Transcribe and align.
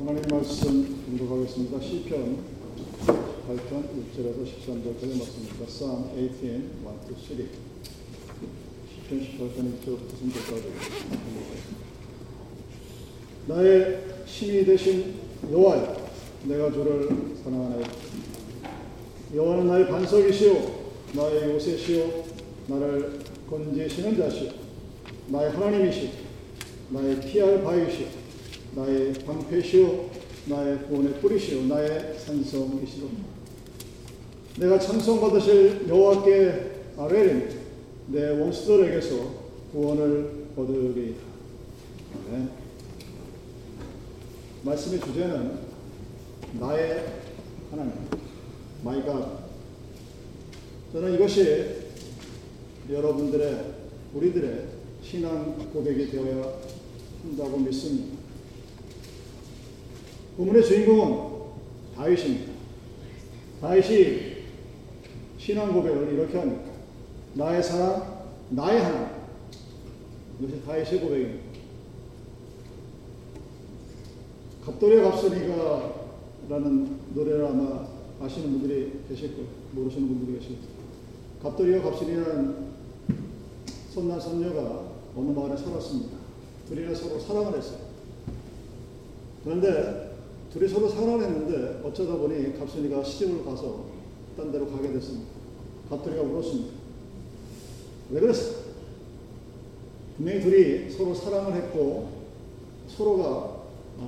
하나님 0.00 0.22
말씀 0.30 1.04
공독하겠습니다. 1.04 1.78
시편 1.78 2.38
8편 3.04 3.68
1절에서 3.68 4.46
13절까지 4.46 5.18
말씀입니다. 5.18 5.66
Psalm 5.66 6.08
18, 6.16 6.48
1 6.48 6.70
to 7.06 7.14
3. 7.18 7.48
시편 8.88 9.20
18편 9.20 9.56
1절부터 9.76 10.10
3절까지 10.16 10.64
나의 13.46 13.98
힘이 14.24 14.64
되신 14.64 15.16
여호와여 15.52 16.10
내가 16.44 16.72
주를 16.72 17.36
사랑하나이다. 17.44 17.90
여호와는 19.34 19.66
나의 19.66 19.86
반석이시오 19.86 20.80
나의 21.12 21.50
요새시오 21.50 22.24
나를 22.68 23.18
건지시는 23.50 24.16
자시오 24.16 24.48
나의 25.26 25.50
하나님이시오 25.50 26.08
나의 26.88 27.20
피할 27.20 27.62
바위시오 27.62 28.19
나의 28.74 29.12
방패시오 29.14 30.10
나의 30.46 30.86
구원의 30.86 31.20
뿌리시오 31.20 31.62
나의 31.62 32.18
산성이시오 32.18 33.08
내가 34.58 34.78
찬송 34.78 35.20
받으실 35.20 35.86
여호와께 35.88 36.70
아뢰리니 36.96 37.44
내 38.08 38.30
원수들에게서 38.30 39.40
구원을 39.72 40.46
얻으리이다 40.56 41.20
아멘. 42.28 42.50
말씀의 44.62 45.00
주제는 45.00 45.58
나의 46.60 47.06
하나님 47.70 47.92
My 48.84 49.02
God 49.02 49.40
저는 50.92 51.14
이것이 51.14 51.90
여러분들의 52.90 53.64
우리들의 54.14 54.66
신앙 55.02 55.70
고백이 55.72 56.10
되어야 56.10 56.52
한다고 57.22 57.58
믿습니다. 57.58 58.29
본문의 60.36 60.64
주인공은 60.64 61.30
다윗입니다. 61.96 62.52
다윗이 63.60 64.30
신앙 65.38 65.72
고백을 65.72 66.12
이렇게 66.12 66.38
합니다. 66.38 66.70
나의 67.34 67.62
사랑, 67.62 68.24
나의 68.50 68.80
하나님. 68.80 69.08
이것이 70.40 70.64
다윗의 70.64 71.00
고백입니다. 71.00 71.50
갑돌의 74.64 75.02
갑선이가 75.02 75.94
라는 76.48 76.98
노래를 77.14 77.46
아마 77.46 77.86
아시는 78.20 78.50
분들이 78.50 79.00
계실 79.08 79.34
거예요. 79.34 79.48
모르시는 79.72 80.08
분들이 80.08 80.38
계실 80.38 80.56
거예요. 80.56 80.70
갑돌이와 81.42 81.82
갑선이라는 81.82 82.70
손난 83.90 84.20
손녀가 84.20 84.90
어느 85.16 85.30
마을에 85.30 85.56
살았습니다. 85.56 86.16
둘이는 86.68 86.94
서로 86.94 87.18
사랑을 87.18 87.56
했어요. 87.56 87.78
그런데 89.44 90.09
둘이 90.52 90.68
서로 90.68 90.88
사랑을 90.88 91.22
했는데 91.22 91.80
어쩌다 91.84 92.16
보니 92.16 92.58
갑순이가 92.58 93.04
시집을 93.04 93.44
가서 93.44 93.84
딴 94.36 94.50
데로 94.50 94.66
가게 94.68 94.92
됐습니다. 94.92 95.28
갑돌이가 95.88 96.22
울었습니다. 96.22 96.72
왜 98.10 98.20
그랬어? 98.20 98.60
분명히 100.16 100.40
둘이 100.40 100.90
서로 100.90 101.14
사랑을 101.14 101.54
했고 101.54 102.20
서로가 102.88 103.60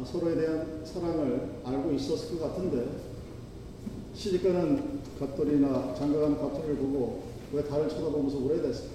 서로에 0.04 0.34
대한 0.34 0.82
사랑을 0.84 1.60
알고 1.64 1.92
있었을 1.92 2.38
것 2.38 2.48
같은데 2.48 2.86
시집가는 4.14 5.00
갑돌이나 5.18 5.94
장가가는 5.94 6.38
갑돌이를 6.38 6.76
보고 6.76 7.22
왜 7.52 7.62
다를 7.62 7.88
쳐다보면서 7.88 8.38
오래됐을까? 8.38 8.90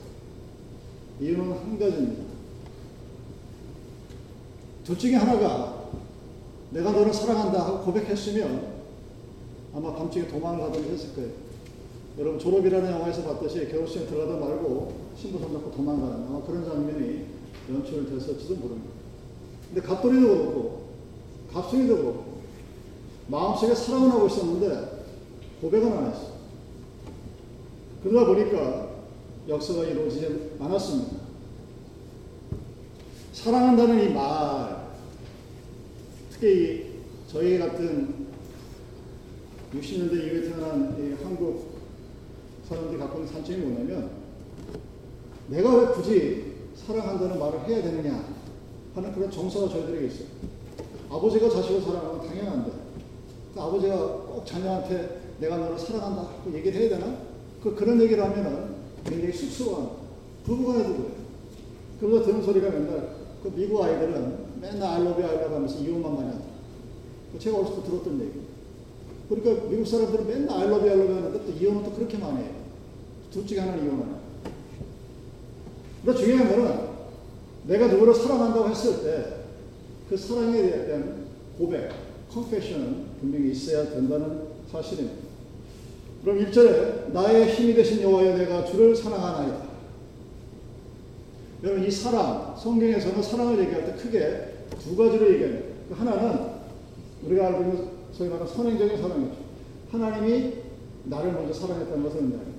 이유는 1.22 1.52
한 1.52 1.80
가지입니다. 1.80 2.24
둘 4.84 4.98
중에 4.98 5.16
하나가 5.16 5.77
내가 6.72 6.92
너를 6.92 7.14
사랑한다 7.14 7.66
하고 7.66 7.86
고백했으면 7.86 8.78
아마 9.74 9.94
밤중에 9.96 10.28
도망가든지 10.28 10.90
했을 10.90 11.16
거예요. 11.16 11.30
여러분 12.18 12.40
졸업이라는 12.40 12.92
영화에서 12.92 13.24
봤듯이 13.24 13.70
결혼식에 13.70 14.08
들어가다 14.08 14.40
말고 14.40 14.94
신부 15.16 15.40
손잡고 15.40 15.72
도망가는 15.72 16.28
아마 16.28 16.42
그런 16.44 16.66
장면이 16.66 17.26
연출됐을지도 17.72 18.56
모릅니다. 18.56 18.90
근데 19.68 19.82
갑돌이도 19.82 20.28
그렇고 20.28 20.88
갑순이도 21.54 21.96
그렇고 21.96 22.38
마음속에 23.28 23.76
사랑을 23.76 24.12
하고 24.12 24.28
있었는데 24.28 25.06
고백은 25.62 25.92
안 25.92 26.12
했어. 26.12 26.38
그러다 28.04 28.28
보니까 28.28 28.90
역사가 29.48 29.84
이루어지지 29.86 30.52
않았습니다. 30.60 31.18
사랑한다는 33.34 34.10
이 34.10 34.14
말, 34.14 34.77
특히 36.40 37.02
저희 37.28 37.58
같은 37.58 38.28
60년대 39.74 40.14
이후에 40.14 40.42
태어난 40.44 41.18
한국 41.24 41.78
사람들이 42.70 43.00
갖고 43.00 43.20
있는 43.20 43.34
산증이 43.34 43.58
뭐냐면 43.58 44.12
내가 45.48 45.76
왜 45.76 45.88
굳이 45.88 46.54
사랑한다는 46.76 47.40
말을 47.40 47.68
해야 47.68 47.82
되느냐 47.82 48.24
하는 48.94 49.14
그런 49.14 49.32
정서가 49.32 49.70
저희들에게 49.70 50.08
있어요. 50.08 50.28
아버지가 51.10 51.50
자식을 51.50 51.82
사랑하면 51.82 52.28
당연한데 52.28 52.72
그 53.56 53.60
아버지가 53.60 53.98
꼭 53.98 54.46
자녀한테 54.46 55.22
내가 55.40 55.58
너를 55.58 55.80
사랑한다 55.80 56.22
하고 56.22 56.54
얘기를 56.54 56.82
해야 56.82 56.90
되나? 56.90 57.18
그, 57.64 57.74
그런 57.74 58.00
얘기를 58.00 58.24
하면은 58.24 58.76
굉장히 59.04 59.34
쑥스러워한 59.34 59.90
부부간에도 60.44 60.94
그래요. 60.94 61.12
그러다 62.00 62.26
듣는 62.28 62.44
소리가 62.44 62.70
맨날 62.70 63.16
그 63.42 63.52
미국 63.56 63.84
아이들은 63.84 64.47
맨날 64.62 65.02
알러뷰 65.02 65.24
알러뷰 65.24 65.56
하면서 65.56 65.80
이혼만 65.80 66.16
많이 66.16 66.30
한다. 66.30 66.46
제가 67.40 67.58
어렸을 67.58 67.76
때 67.76 67.90
들었던 67.90 68.22
얘기. 68.22 68.32
그러니까 69.30 69.68
미국 69.70 69.86
사람들은 69.86 70.28
맨날 70.28 70.62
알러뷰 70.62 70.90
알러뷰 70.90 71.14
하는데 71.14 71.46
또 71.46 71.52
이혼은 71.52 71.84
또 71.84 71.92
그렇게 71.92 72.18
많이 72.18 72.38
해요. 72.40 72.52
둘 73.32 73.46
중에 73.46 73.60
하나는 73.60 73.84
이혼하는. 73.84 74.16
근데 76.06 76.20
중요한 76.20 76.50
거는 76.50 76.88
내가 77.68 77.88
누구를 77.88 78.14
사랑한다고 78.14 78.70
했을 78.70 79.04
때 79.04 79.38
그 80.10 80.16
사랑에 80.16 80.86
대한 80.86 81.26
고백, 81.58 81.92
컨페션은 82.32 83.06
분명히 83.20 83.52
있어야 83.52 83.90
된다는 83.90 84.44
사실입니다. 84.72 85.28
그럼 86.24 86.40
1절에 86.40 87.12
나의 87.12 87.54
힘이 87.54 87.74
되신 87.74 88.02
여호와여 88.02 88.38
내가 88.38 88.64
주를 88.66 88.96
사랑하나이다. 88.96 89.68
여러분 91.64 91.86
이 91.86 91.92
사랑 91.92 92.56
성경에서는 92.58 93.22
사랑을 93.22 93.60
얘기할 93.60 93.86
때 93.86 93.94
크게 94.02 94.47
두 94.80 94.96
가지로 94.96 95.34
얘기합니다. 95.34 95.68
하나는 95.94 96.52
우리가 97.26 97.48
알고 97.48 97.62
있는 97.62 97.88
소위 98.12 98.30
말하는 98.30 98.52
선행적인 98.52 98.98
사랑이죠. 98.98 99.36
하나님이 99.92 100.54
나를 101.06 101.32
먼저 101.34 101.54
사랑했다는 101.54 102.04
것을 102.04 102.22
의미합니다. 102.22 102.58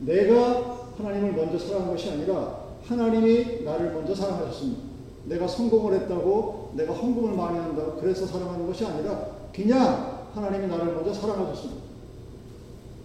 내가 0.00 0.88
하나님을 0.98 1.32
먼저 1.32 1.58
사랑한 1.58 1.90
것이 1.90 2.10
아니라 2.10 2.62
하나님이 2.84 3.62
나를 3.64 3.92
먼저 3.92 4.14
사랑하셨습니다. 4.14 4.82
내가 5.26 5.46
성공을 5.46 6.00
했다고 6.00 6.72
내가 6.74 6.92
헌금을 6.92 7.36
많이 7.36 7.58
한다고 7.58 7.96
그래서 8.00 8.26
사랑하는 8.26 8.66
것이 8.66 8.84
아니라 8.84 9.26
그냥 9.54 10.28
하나님이 10.34 10.66
나를 10.66 10.94
먼저 10.94 11.12
사랑하셨습니다. 11.12 11.82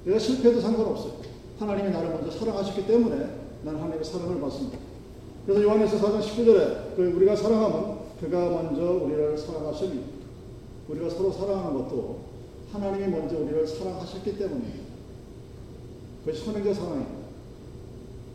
내가 0.05 0.19
실패해도 0.19 0.61
상관없어요. 0.61 1.13
하나님이 1.59 1.89
나를 1.89 2.09
먼저 2.09 2.31
사랑하셨기 2.31 2.87
때문에 2.87 3.15
나는 3.63 3.79
하나님의 3.79 4.03
사랑을 4.03 4.39
받습니다. 4.39 4.77
그래서 5.45 5.63
요한에서 5.63 5.97
4장 5.97 6.21
19절에 6.21 6.95
그 6.95 7.13
우리가 7.15 7.35
사랑하면 7.35 7.96
그가 8.19 8.49
먼저 8.49 8.93
우리를 9.03 9.37
사랑하십니다. 9.37 10.07
우리가 10.89 11.09
서로 11.09 11.31
사랑하는 11.31 11.73
것도 11.73 12.19
하나님이 12.71 13.07
먼저 13.07 13.37
우리를 13.37 13.67
사랑하셨기 13.67 14.37
때문입니다. 14.37 14.87
그것이 16.25 16.45
선행적 16.45 16.75
사랑입니다. 16.75 17.11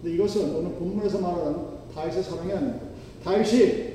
근데 0.03 0.15
이것은 0.15 0.55
오늘 0.55 0.73
본문에서 0.73 1.21
말하는 1.21 1.57
다윗의 1.95 2.23
사랑이 2.23 2.53
아닙니다. 2.53 2.87
다윗이 3.25 3.93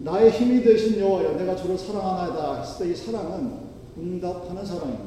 나의 0.00 0.30
힘이 0.30 0.62
되신 0.62 1.00
여호와여 1.00 1.34
내가 1.34 1.56
주를 1.56 1.76
사랑하나이다 1.76 2.60
했을 2.60 2.86
때 2.86 2.92
이 2.92 2.96
사랑은 2.96 3.68
응답하는 3.98 4.64
사랑입니다. 4.64 5.04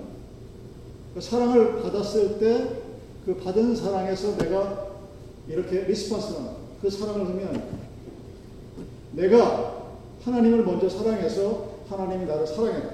그 1.13 1.21
사랑을 1.21 1.81
받았을 1.81 2.39
때 2.39 2.91
그 3.25 3.35
받은 3.35 3.75
사랑에서 3.75 4.35
내가 4.37 4.87
이렇게 5.47 5.81
리스폰스는 5.83 6.49
그 6.81 6.89
사랑을 6.89 7.27
하면 7.27 7.63
내가 9.11 9.80
하나님을 10.23 10.63
먼저 10.63 10.87
사랑해서 10.87 11.71
하나님이 11.89 12.25
나를 12.25 12.45
사랑했다. 12.45 12.89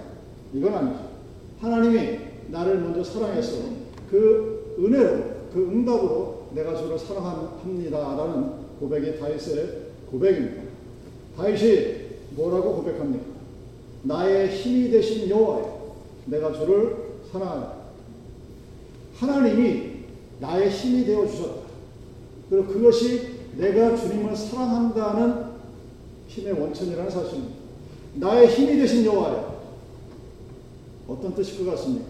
이건 0.53 0.73
아니죠. 0.73 0.99
하나님이 1.59 2.19
나를 2.49 2.79
먼저 2.79 3.03
사랑해서 3.03 3.57
그 4.09 4.75
은혜로 4.79 5.37
그 5.53 5.59
응답으로 5.59 6.47
내가 6.53 6.75
주를 6.75 6.97
사랑합니다라는 6.97 8.51
고백이 8.79 9.19
다윗의 9.19 9.87
고백입니다. 10.09 10.63
다윗이 11.35 12.07
뭐라고 12.31 12.75
고백합니까? 12.77 13.25
나의 14.03 14.49
힘이 14.49 14.91
되신 14.91 15.29
여호와여 15.29 15.95
내가 16.27 16.53
주를 16.53 16.95
사랑하다. 17.31 17.73
하나님이 19.15 19.97
나의 20.39 20.69
힘이 20.69 21.05
되어 21.05 21.27
주셨다. 21.27 21.67
그리고 22.49 22.67
그것이 22.67 23.37
내가 23.57 23.95
주님을 23.95 24.35
사랑한다는 24.35 25.46
힘의 26.37 26.53
원천이라는 26.53 27.09
사실입니다. 27.09 27.55
나의 28.15 28.47
힘이 28.47 28.77
되신 28.77 29.05
여호와여 29.05 29.57
어떤 31.07 31.33
뜻일 31.33 31.65
것 31.65 31.71
같습니까? 31.71 32.05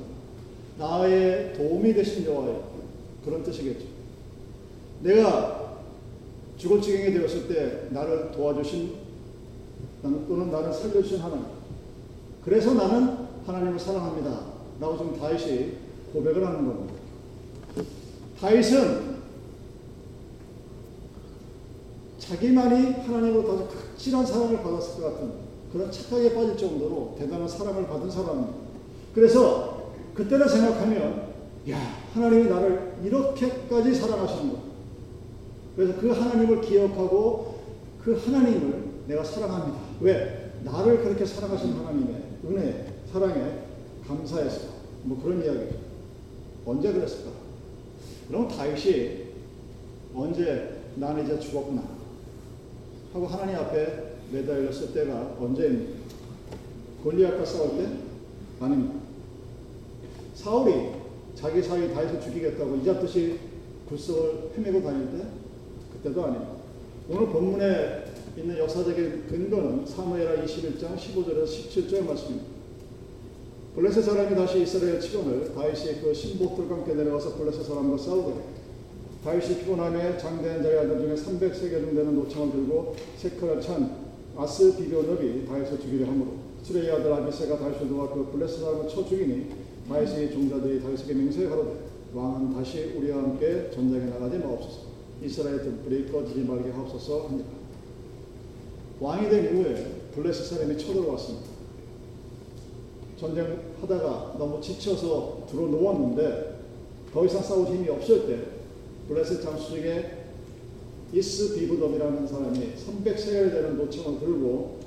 나의 0.78 1.54
도움이 1.56 1.94
되신 1.94 2.26
여호와여 2.26 2.78
그런 3.24 3.44
뜻이겠죠. 3.44 3.86
내가 5.02 5.78
죽을 6.58 6.82
지경이 6.82 7.14
되었을 7.14 7.48
때 7.48 7.88
나를 7.92 8.32
도와주신 8.32 8.96
또는 10.02 10.52
나를 10.52 10.74
살려주신 10.74 11.20
하나님. 11.20 11.46
그래서 12.44 12.74
나는 12.74 13.28
하나님을 13.46 13.80
사랑합니다. 13.80 14.58
라고 14.80 14.98
지금 14.98 15.20
다윗이 15.20 15.74
고백을 16.14 16.46
하는 16.46 16.66
겁니다. 16.66 16.94
다윗은 18.40 19.18
자기만이 22.20 22.92
하나님으로부터 22.92 23.87
극진한 23.98 24.26
사랑을 24.26 24.62
받았을 24.62 25.02
것 25.02 25.14
같은 25.14 25.32
그런 25.74 25.92
착각에 25.92 26.34
빠질 26.34 26.56
정도로 26.56 27.16
대단한 27.18 27.48
사랑을 27.48 27.88
받은 27.88 28.10
사람입니다. 28.10 28.54
그래서 29.14 29.92
그때를 30.14 30.48
생각하면 30.48 31.34
야 31.70 31.78
하나님이 32.14 32.48
나를 32.48 32.98
이렇게까지 33.04 33.94
사랑하시는 33.96 34.52
것. 34.52 34.60
그래서 35.76 36.00
그 36.00 36.12
하나님을 36.12 36.62
기억하고 36.62 37.60
그 38.04 38.16
하나님을 38.18 38.84
내가 39.08 39.24
사랑합니다. 39.24 39.80
왜? 40.00 40.52
나를 40.64 41.04
그렇게 41.04 41.26
사랑하신 41.26 41.74
하나님의 41.74 42.24
은혜, 42.46 42.94
사랑에 43.12 43.64
감사해서 44.08 44.68
뭐 45.04 45.22
그런 45.22 45.44
이야기죠. 45.44 45.76
언제 46.66 46.94
그랬을까? 46.94 47.32
그럼 48.28 48.48
다윗이 48.48 49.28
언제 50.16 50.82
나는 50.96 51.24
이제 51.24 51.40
죽었구나 51.40 51.97
하고 53.14 53.28
하나님 53.28 53.56
앞에 53.56 54.16
매달렸을 54.32 54.94
때가 54.94 55.38
언제입니까? 55.40 55.98
골리앗과 57.04 57.46
싸울 57.46 57.78
때? 57.78 57.88
아닙니다. 58.60 58.96
사울이 60.36 60.92
자기 61.36 61.62
사위 61.62 61.94
다윗을 61.94 62.22
죽이겠다고 62.22 62.76
이잡듯이 62.78 63.40
굴속을 63.88 64.52
헤매고 64.58 64.84
다닐 64.84 65.18
때? 65.18 65.26
그때도 65.94 66.26
아닙니다. 66.26 66.52
오늘 67.10 67.28
본문에 67.28 68.06
있는 68.38 68.58
역사적인 68.58 69.28
근거는 69.28 69.86
사무엘하 69.86 70.44
21장 70.44 70.96
15절에서 70.96 71.46
17절 71.46 72.06
말씀입니다. 72.06 72.58
블레셋 73.76 74.04
사람이 74.04 74.36
다시 74.36 74.62
이스라엘 74.64 75.00
치원을 75.00 75.54
다윗이 75.54 76.02
그 76.02 76.14
신복들과 76.14 76.78
함께 76.78 76.96
내려가서 76.96 77.36
블레셋 77.36 77.64
사람과 77.64 77.98
싸우고 77.98 78.58
다윗이 79.28 79.60
피곤함에 79.60 80.18
장대한 80.18 80.64
자의 80.64 80.80
아들 80.80 81.00
중에 81.00 81.14
300세계 81.14 81.82
중 81.82 81.94
되는 81.94 82.16
노창을 82.16 82.50
들고 82.50 82.96
세크를 83.18 83.60
찬 83.60 84.08
아스 84.38 84.78
비교업이 84.78 85.46
다윗을 85.46 85.82
죽이려 85.82 86.08
하므로 86.08 86.36
수레의 86.64 86.92
아들 86.94 87.12
아비세가 87.12 87.60
다윗을 87.60 87.90
도와 87.90 88.08
그 88.08 88.48
사람을 88.48 88.88
쳐 88.88 89.06
죽이니 89.06 89.50
다윗의 89.90 90.32
종자들이 90.32 90.82
다윗에게 90.82 91.14
맹세하로되 91.14 91.72
왕은 92.14 92.54
다시 92.54 92.94
우리와 92.96 93.18
함께 93.18 93.70
전쟁에 93.70 94.06
나가지 94.06 94.38
마옵소서 94.38 94.80
이스라엘 95.22 95.62
등불이 95.62 96.10
꺼지지 96.10 96.46
말게 96.46 96.72
하옵소서 96.72 97.28
합니다. 97.28 97.50
왕이 99.02 99.30
된 99.30 99.44
이후에 99.44 99.88
블레셋 100.16 100.46
사람이 100.46 100.78
쳐들어왔습니다. 100.78 101.48
전쟁하다가 103.20 104.36
너무 104.40 104.62
지쳐서 104.62 105.48
들어 105.52 105.64
누웠는데 105.64 106.62
더 107.12 107.26
이상 107.26 107.42
싸울 107.42 107.68
힘이 107.68 107.90
없을 107.90 108.26
때 108.26 108.57
블레셋 109.08 109.42
장수 109.42 109.72
중에 109.72 110.26
이스 111.14 111.56
비브덤이라는 111.56 112.28
사람이 112.28 112.74
300세겔 112.76 113.52
되는 113.52 113.78
노청을 113.78 114.20
들고 114.20 114.80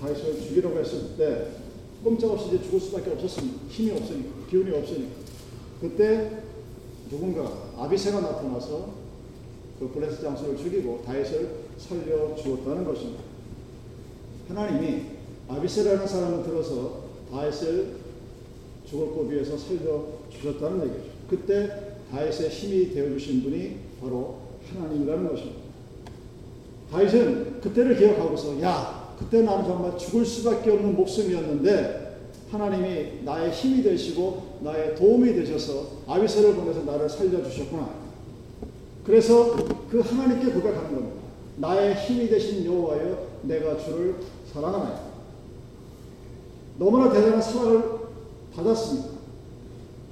다윗을 0.00 0.40
죽이려고 0.40 0.78
했을 0.78 1.16
때 1.16 1.48
꼼짝없이 2.02 2.48
이제 2.48 2.62
죽을 2.62 2.80
수밖에 2.80 3.12
없었습니다. 3.12 3.68
힘이 3.68 3.92
없으니까, 3.92 4.46
기운이 4.50 4.76
없으니까. 4.76 5.12
그때 5.80 6.42
누군가 7.08 7.70
아비세가 7.76 8.20
나타나서 8.20 8.94
그 9.78 9.88
블레셋 9.88 10.20
장수를 10.20 10.56
죽이고 10.56 11.02
다윗을 11.04 11.64
살려 11.78 12.34
주었다는 12.34 12.84
것입니다. 12.84 13.22
하나님이 14.48 15.02
아비세라는 15.48 16.06
사람을 16.06 16.44
들어서 16.44 17.04
다윗을 17.30 17.96
죽을 18.88 19.08
고비에서 19.08 19.56
살려 19.56 20.06
주셨다는 20.30 20.84
얘기죠. 20.84 21.10
그때 21.28 21.93
다윗의 22.14 22.48
힘이 22.48 22.94
되어 22.94 23.08
주신 23.10 23.42
분이 23.42 23.76
바로 24.00 24.38
하나님이라는 24.72 25.28
것입니다. 25.28 25.58
다윗은 26.92 27.60
그때를 27.60 27.96
기억하고서 27.96 28.62
야 28.62 29.16
그때 29.18 29.42
나는 29.42 29.64
정말 29.64 29.98
죽을 29.98 30.24
수밖에 30.24 30.70
없는 30.70 30.94
목숨이었는데 30.94 32.04
하나님이 32.52 33.24
나의 33.24 33.50
힘이 33.50 33.82
되시고 33.82 34.60
나의 34.60 34.94
도움이 34.94 35.34
되셔서 35.34 36.04
아비세를 36.06 36.54
보내서 36.54 36.84
나를 36.84 37.08
살려주셨구나. 37.08 38.04
그래서 39.04 39.56
그 39.90 40.00
하나님께 40.00 40.52
고백하는 40.52 40.94
겁니다. 40.94 41.20
나의 41.56 41.96
힘이 41.96 42.28
되신 42.28 42.64
여호와여 42.64 43.26
내가 43.42 43.76
주를 43.76 44.14
사랑하나이다. 44.52 45.00
너무나 46.78 47.12
대단한 47.12 47.42
사랑을 47.42 47.82
받았습니다. 48.54 49.08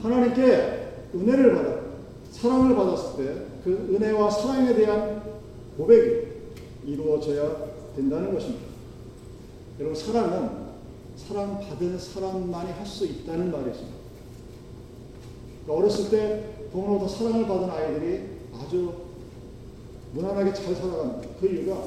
하나님께 0.00 0.82
은혜를 1.14 1.54
받아 1.54 1.81
사랑을 2.42 2.74
받았을 2.74 3.24
때 3.24 3.52
그 3.62 3.94
은혜와 3.94 4.28
사랑에 4.28 4.74
대한 4.74 5.22
고백이 5.76 6.26
이루어져야 6.84 7.56
된다는 7.94 8.34
것입니다. 8.34 8.66
여러분 9.78 9.94
사랑은 9.94 10.62
사랑받은 11.16 11.98
사람만이 11.98 12.72
할 12.72 12.84
수 12.86 13.06
있다는 13.06 13.52
말이 13.52 13.70
있습니다. 13.70 13.96
그러니까 15.64 15.84
어렸을 15.84 16.10
때 16.10 16.68
부모로부터 16.72 17.08
사랑을 17.08 17.46
받은 17.46 17.70
아이들이 17.70 18.22
아주 18.52 18.92
무난하게 20.12 20.52
잘 20.52 20.74
살아갑니다. 20.74 21.28
그 21.40 21.46
이유가 21.46 21.84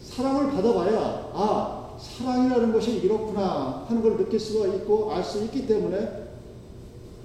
사랑을 0.00 0.52
받아봐야 0.52 1.30
아 1.34 1.96
사랑이라는 1.98 2.72
것이 2.72 2.98
이렇구나 2.98 3.86
하는 3.88 4.02
걸 4.02 4.16
느낄 4.16 4.38
수가 4.38 4.68
있고 4.76 5.12
알 5.12 5.24
수 5.24 5.42
있기 5.44 5.66
때문에 5.66 6.28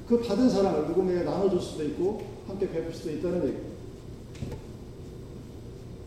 그 0.08 0.20
받은 0.20 0.50
사랑을 0.50 0.88
누군가에게 0.88 1.24
나눠줄 1.24 1.62
수도 1.62 1.84
있고 1.84 2.33
함께 2.48 2.70
베풀 2.70 2.94
수도 2.94 3.12
있다는 3.12 3.44
얘기입니다. 3.48 3.74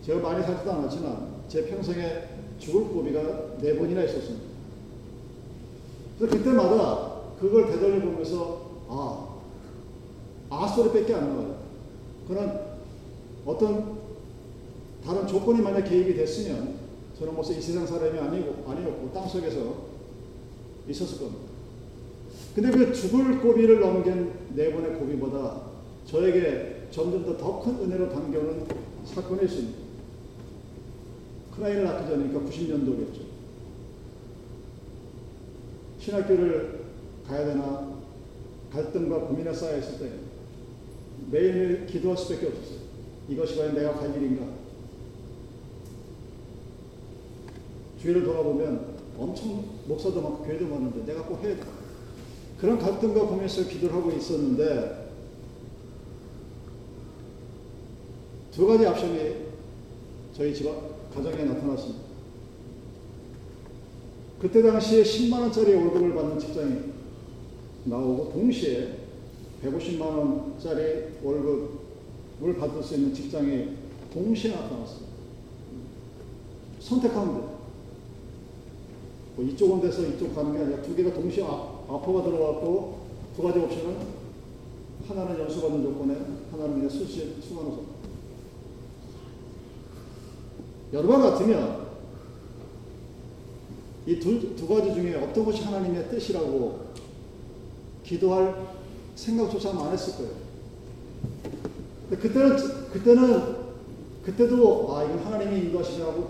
제가 0.05 0.21
많이 0.21 0.45
살지도 0.45 0.73
않았지만 0.73 1.37
제 1.49 1.67
평생에 1.67 2.29
죽을 2.59 2.85
고비가 2.85 3.57
네 3.59 3.77
번이나 3.77 4.03
있었습니다. 4.05 4.45
그래서 6.19 6.37
그때마다 6.37 7.17
그걸 7.41 7.67
되돌려 7.67 8.01
보면서 8.01 8.71
아, 8.89 9.37
아 10.51 10.67
소리밖에 10.69 11.15
안 11.15 11.29
나와요. 11.29 11.57
그는 12.29 12.61
어떤 13.45 13.99
다른 15.05 15.27
조건이 15.27 15.61
만약 15.61 15.83
개입이 15.83 16.15
됐으면 16.15 16.77
저는 17.19 17.35
벌써 17.35 17.53
이 17.53 17.61
세상 17.61 17.87
사람이 17.87 18.19
아니고 18.19 18.65
아니었고 18.69 19.11
땅 19.13 19.29
속에서 19.29 19.87
있었을 20.89 21.19
겁니다. 21.19 21.47
근데 22.55 22.71
그 22.71 22.93
죽을 22.93 23.41
고비를 23.41 23.81
넘긴 23.81 24.33
네 24.55 24.73
번의 24.73 24.99
고비보다 24.99 25.66
저에게 26.07 26.89
점점 26.91 27.25
더더큰 27.25 27.81
은혜로 27.81 28.11
담겨오는 28.11 28.67
사건이 29.05 29.45
있습니다. 29.45 29.79
큰아이를 31.55 31.85
낳기 31.85 32.09
전이니까 32.09 32.41
90년도겠죠. 32.41 33.27
신학교를 35.99 36.85
가야 37.27 37.47
되나 37.47 37.97
갈등과 38.73 39.21
고민에 39.21 39.53
쌓여 39.53 39.79
있을 39.79 39.99
때 39.99 40.13
매일매일 41.31 41.87
기도할 41.87 42.17
수밖에 42.17 42.47
없었어요. 42.47 42.79
이것이 43.29 43.57
과연 43.57 43.75
내가 43.75 43.95
갈 43.95 44.15
일인가? 44.17 44.47
주위를 48.01 48.23
돌아보면 48.25 48.97
엄청 49.19 49.65
목사도 49.87 50.21
많고 50.21 50.45
교회도 50.45 50.67
많은데 50.67 51.05
내가 51.05 51.25
꼭 51.25 51.43
해야 51.43 51.57
돼. 51.57 51.63
그런 52.61 52.79
갈등과 52.79 53.27
고민에서 53.27 53.65
기도를 53.65 53.97
하고 53.97 54.13
있었는데 54.13 55.06
두 58.57 58.67
가지 58.67 58.87
압션이 58.87 59.35
저희 60.35 60.55
집 60.55 60.67
가정에 61.15 61.45
나타났습니다. 61.45 62.07
그때 64.41 64.63
당시에 64.63 65.03
10만 65.03 65.41
원짜리 65.43 65.75
월급을 65.75 66.15
받는 66.15 66.39
직장이 66.39 66.75
나오고 67.85 68.33
동시에 68.33 69.01
150만 69.63 70.01
원짜리 70.01 71.05
월급을 71.23 72.57
받을 72.59 72.83
수 72.83 72.95
있는 72.95 73.13
직장이 73.13 73.77
동시에 74.15 74.53
나타났습니다. 74.53 75.07
선택하면 76.81 77.35
돼요. 77.35 77.59
뭐 79.37 79.45
이쪽은 79.45 79.83
돼서 79.83 80.01
이쪽 80.01 80.35
가는 80.35 80.55
게 80.55 80.61
아니라 80.61 80.81
두 80.81 80.97
개가 80.97 81.13
동시에 81.13 81.45
아, 81.45 81.83
아퍼가 81.89 82.23
들어왔고 82.23 83.01
두 83.37 83.43
가지 83.43 83.59
옵션은 83.59 83.97
하나는 85.09 85.41
연수받는 85.41 85.83
조건에 85.83 86.15
하나는 86.51 86.75
그냥 86.77 86.89
수시 86.89 87.35
수강호소. 87.47 87.96
여러분 90.97 91.21
같으면 91.21 91.87
이 94.07 94.19
두 94.21 94.55
두 94.57 94.67
가지 94.69 94.95
중에 94.95 95.15
어떤 95.17 95.45
것이 95.45 95.63
하나님의 95.63 96.09
뜻이라고 96.09 96.87
기도할 98.05 98.55
생각조차 99.15 99.71
안 99.71 99.93
했을 99.93 100.15
거예요. 100.17 100.33
그때는 102.11 102.57
그때는 102.93 103.57
그때도 104.25 104.97
아 104.97 105.05
이건 105.05 105.19
하나님이 105.19 105.67
인도하시라고 105.67 106.29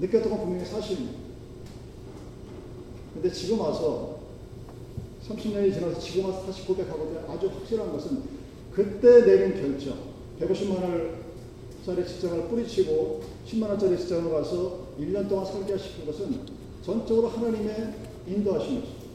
느꼈던 0.00 0.30
건 0.30 0.40
분명히 0.40 0.64
사실입니다. 0.66 1.18
근데 3.14 3.32
지금 3.32 3.60
와서 3.60 4.18
30년이 5.26 5.72
지나서 5.72 5.98
지금 5.98 6.26
와서 6.30 6.44
다시 6.46 6.66
고백하거든 6.66 7.18
아주 7.28 7.48
확실한 7.48 7.90
것은 7.92 8.22
그때 8.72 9.24
내린 9.24 9.54
결정 9.54 9.96
150만 10.38 11.16
원짜리 11.86 12.06
직장을 12.06 12.48
뿌리치고 12.48 13.35
10만 13.46 13.68
원짜리 13.68 13.96
직장을 13.96 14.30
가서 14.30 14.86
1년 15.00 15.28
동안 15.28 15.46
살게 15.46 15.72
하시킨 15.72 16.06
것은 16.06 16.40
전적으로 16.82 17.28
하나님의 17.28 17.94
인도하심이었습니다. 18.26 19.06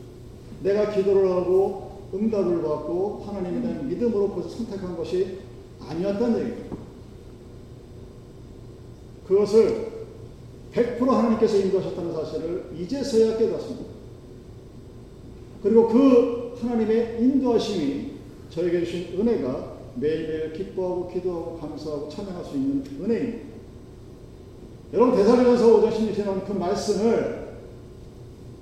내가 0.64 0.92
기도를 0.92 1.30
하고 1.30 1.92
응답을 2.14 2.62
받고 2.62 3.24
하나님에 3.26 3.62
대한 3.62 3.88
믿음으로 3.88 4.30
그것을 4.30 4.58
선택한 4.58 4.96
것이 4.96 5.40
아니었다는 5.80 6.40
얘기입니다. 6.40 6.78
그것을 9.28 9.92
100% 10.74 11.00
하나님께서 11.08 11.58
인도하셨다는 11.58 12.14
사실을 12.14 12.66
이제서야 12.78 13.38
깨닫습니다. 13.38 13.92
그리고 15.64 15.88
그 15.88 16.56
하나님의 16.60 17.22
인도하심이 17.22 18.12
저에게 18.50 18.84
주신 18.86 19.20
은혜가 19.20 19.78
매일매일 19.96 20.54
기뻐하고 20.54 21.10
기도하고 21.10 21.58
감사하고 21.60 22.10
찬양할 22.10 22.46
수 22.46 22.56
있는 22.56 22.84
은혜입니다. 23.02 23.51
여러분 24.94 25.16
대사리면서 25.16 25.74
오전 25.74 25.92
16시에 25.92 26.26
나온 26.26 26.44
그 26.46 26.52
말씀을 26.52 27.58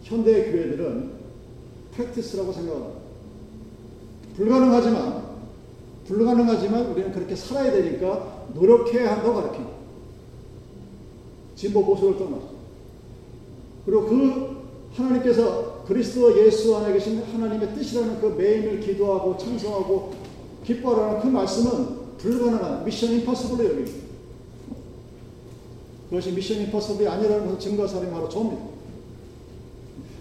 현대의 0.03 0.51
교회들은 0.51 1.11
프랙티스라고 1.91 2.53
생각합니다. 2.53 2.99
불가능하지만 4.35 5.23
불가능하지만 6.05 6.85
우리는 6.87 7.11
그렇게 7.11 7.35
살아야 7.35 7.71
되니까 7.71 8.45
노력해야 8.53 9.13
한다고 9.13 9.35
가르칩니다. 9.35 9.71
진보 11.55 11.85
보수를 11.85 12.17
떠나서. 12.17 12.49
그리고 13.85 14.05
그 14.05 14.57
하나님께서 14.95 15.83
그리스도 15.85 16.45
예수 16.45 16.75
안에 16.77 16.93
계신 16.93 17.23
하나님의 17.23 17.73
뜻이라는 17.73 18.21
그 18.21 18.27
매일매일 18.27 18.79
기도하고 18.79 19.37
찬송하고 19.37 20.13
기뻐하라는 20.63 21.21
그 21.21 21.27
말씀은 21.27 22.17
불가능한 22.17 22.85
미션 22.85 23.11
임파서블로 23.13 23.69
여깁니다. 23.69 24.08
그것이 26.09 26.31
미션 26.31 26.61
임파서블이 26.61 27.07
아니라는 27.07 27.45
것을 27.45 27.59
증거 27.59 27.87
사례 27.87 28.09
바로 28.09 28.27
저입니다. 28.27 28.63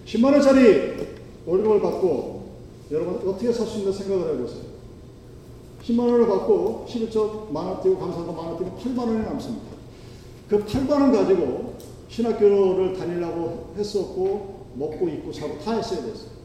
10만 0.06 0.32
원짜리 0.32 1.08
월급을 1.46 1.80
받고 1.80 2.48
여러분 2.90 3.28
어떻게 3.28 3.52
살 3.52 3.66
수 3.66 3.78
있나 3.78 3.92
생각을 3.92 4.34
해보세요. 4.34 4.62
10만 5.82 6.00
원을 6.00 6.26
받고 6.28 6.86
11조 6.88 7.50
만원 7.50 7.82
띄고 7.82 7.98
감사하고 7.98 8.32
만원 8.32 8.58
띄고 8.58 8.78
8만 8.78 8.98
원이 8.98 9.22
남습니다. 9.24 9.66
그 10.48 10.64
8만 10.64 10.90
원 10.90 11.12
가지고 11.12 11.74
신학교를 12.08 12.96
다니려고 12.98 13.74
했었고 13.76 14.66
먹고 14.74 15.08
입고 15.08 15.32
사고 15.32 15.58
다 15.58 15.72
했어야 15.72 16.04
됐어요. 16.04 16.38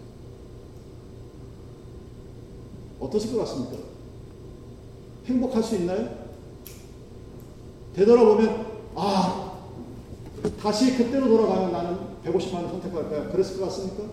어떠실 2.99 3.33
것 3.33 3.39
같습니까? 3.39 3.77
행복할 5.25 5.61
수 5.63 5.75
있나요? 5.75 6.09
되돌아보면 7.95 8.72
아 8.95 9.59
다시 10.59 10.97
그때로 10.97 11.27
돌아가면 11.27 11.71
나는 11.71 11.97
150만 12.25 12.55
원 12.55 12.69
선택할까요? 12.69 13.31
그랬을 13.31 13.59
것 13.59 13.65
같습니까? 13.65 14.03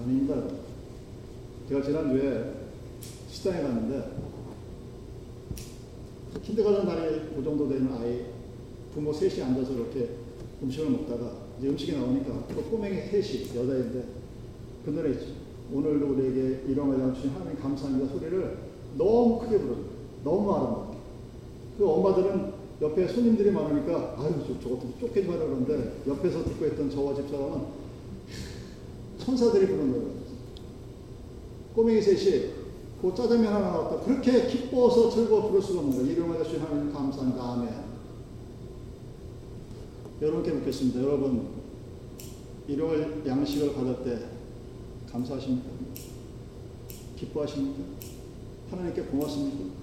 아닙니다. 0.00 0.34
제가 1.68 1.82
지난주에 1.82 2.54
식당에 3.28 3.62
갔는데 3.62 4.10
킨드가든 6.42 6.86
나이 6.86 7.34
그 7.34 7.42
정도 7.44 7.68
되는 7.68 7.92
아이 7.94 8.26
부모 8.92 9.12
셋이 9.12 9.42
앉아서 9.42 9.72
이렇게 9.72 10.10
음식을 10.62 10.90
먹다가 10.90 11.32
이제 11.58 11.68
음식이 11.68 11.92
나오니까 11.92 12.46
또 12.54 12.62
꼬맹이 12.64 13.08
셋이 13.08 13.56
여자인데 13.56 14.04
그 14.84 14.90
노래 14.90 15.10
있죠. 15.10 15.26
오늘도 15.72 16.06
우리에게 16.06 16.64
일용할 16.68 17.14
주신 17.14 17.30
하나님 17.30 17.58
감사합니다 17.58 18.12
소리를 18.12 18.58
너무 18.96 19.38
크게 19.40 19.58
부르죠. 19.58 19.84
너무 20.22 20.54
아름답게. 20.54 20.98
그 21.78 21.88
엄마들은 21.88 22.53
옆에 22.80 23.06
손님들이 23.06 23.50
많으니까 23.50 24.16
아유 24.18 24.34
저, 24.46 24.60
저것도 24.60 24.94
쫓기지 25.00 25.28
마라 25.28 25.44
그러는데 25.44 26.02
옆에서 26.06 26.44
듣고 26.44 26.66
있던 26.66 26.90
저와 26.90 27.14
집사람은 27.14 27.84
천사들이 29.18 29.66
부르는 29.66 29.92
노래였어요. 29.92 30.34
꼬맹이 31.74 32.02
셋이 32.02 32.64
그 33.00 33.14
짜장면 33.14 33.52
하나 33.52 33.70
나왔다. 33.70 34.04
그렇게 34.04 34.46
기뻐서 34.46 35.10
즐거워 35.10 35.48
부를 35.48 35.62
수가 35.62 35.80
없는 35.80 35.98
거예요. 35.98 36.12
일용할 36.12 36.42
주신 36.42 36.60
하나님 36.60 36.92
감사합니다. 36.92 37.42
아멘. 37.42 37.68
여러분께 40.20 40.52
묻겠습니다. 40.52 41.02
여러분 41.02 41.48
일용할 42.66 43.22
양식을 43.26 43.74
받을 43.74 44.02
때 44.04 44.26
감사하십니까? 45.10 45.68
기뻐하십니까? 47.16 47.82
하나님께 48.70 49.02
고맙습니까? 49.02 49.74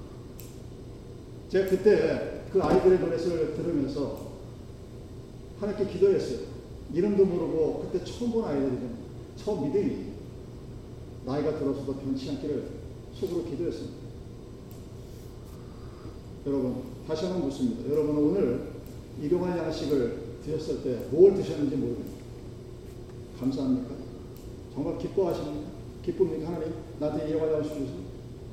제가 1.50 1.70
그때 1.70 2.41
그 2.52 2.62
아이들의 2.62 3.00
노래를 3.00 3.56
들으면서 3.56 4.32
하나님께 5.60 5.94
기도했어요. 5.94 6.40
이름도 6.94 7.26
모르고 7.26 7.90
그때 7.92 8.04
처음 8.04 8.32
본 8.32 8.46
아이들이죠. 8.46 8.88
처음 9.38 9.64
믿음이 9.68 10.12
나이가 11.26 11.58
들어서도 11.58 11.94
변치 11.96 12.30
않기를 12.32 12.68
속으로 13.14 13.46
기도했습니다. 13.46 13.96
여러분 16.48 16.84
다시 17.08 17.26
한번 17.26 17.44
묻습니다. 17.46 17.90
여러분 17.90 18.18
오늘 18.18 18.72
일용할 19.22 19.58
양식을 19.58 20.18
드셨을 20.44 20.84
때 20.84 21.08
뭘 21.12 21.36
드셨는지 21.36 21.76
모르겠습니다. 21.76 22.22
감사합니까? 23.40 23.90
정말 24.74 24.98
기뻐하십니까? 24.98 25.70
기쁩니까? 26.04 26.48
하나님 26.48 26.74
나한테 27.00 27.30
일용할 27.30 27.54
양식 27.54 27.70
주셔서 27.74 27.94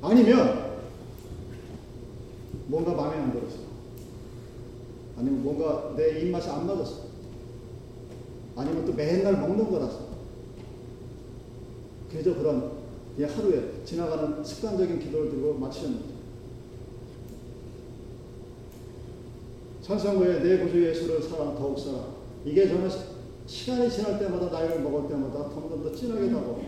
아니면 0.01 0.69
뭔가 2.67 2.93
마음에 2.93 3.17
안 3.17 3.31
들었어. 3.33 3.68
아니면 5.19 5.43
뭔가 5.43 5.93
내 5.97 6.21
입맛에 6.21 6.49
안 6.49 6.65
맞았어. 6.65 7.09
아니면 8.55 8.85
또 8.85 8.93
맨날 8.93 9.33
먹는 9.33 9.69
거라서. 9.69 10.09
그저 12.09 12.33
그런 12.35 12.79
하루에 13.21 13.83
지나가는 13.83 14.43
습관적인 14.43 14.99
기도를 14.99 15.29
들고 15.29 15.55
마치셨는데. 15.55 16.19
찬송가에 19.81 20.39
내 20.39 20.59
구주 20.59 20.87
예수를 20.87 21.21
사랑 21.21 21.55
더욱 21.55 21.77
사랑. 21.77 22.15
이게 22.45 22.67
저는 22.67 22.89
시간이 23.45 23.89
지날 23.89 24.17
때마다 24.19 24.49
나이를 24.49 24.81
먹을 24.81 25.09
때마다 25.09 25.49
점점 25.49 25.83
더 25.83 25.93
진하게 25.93 26.29
다가옵 26.29 26.61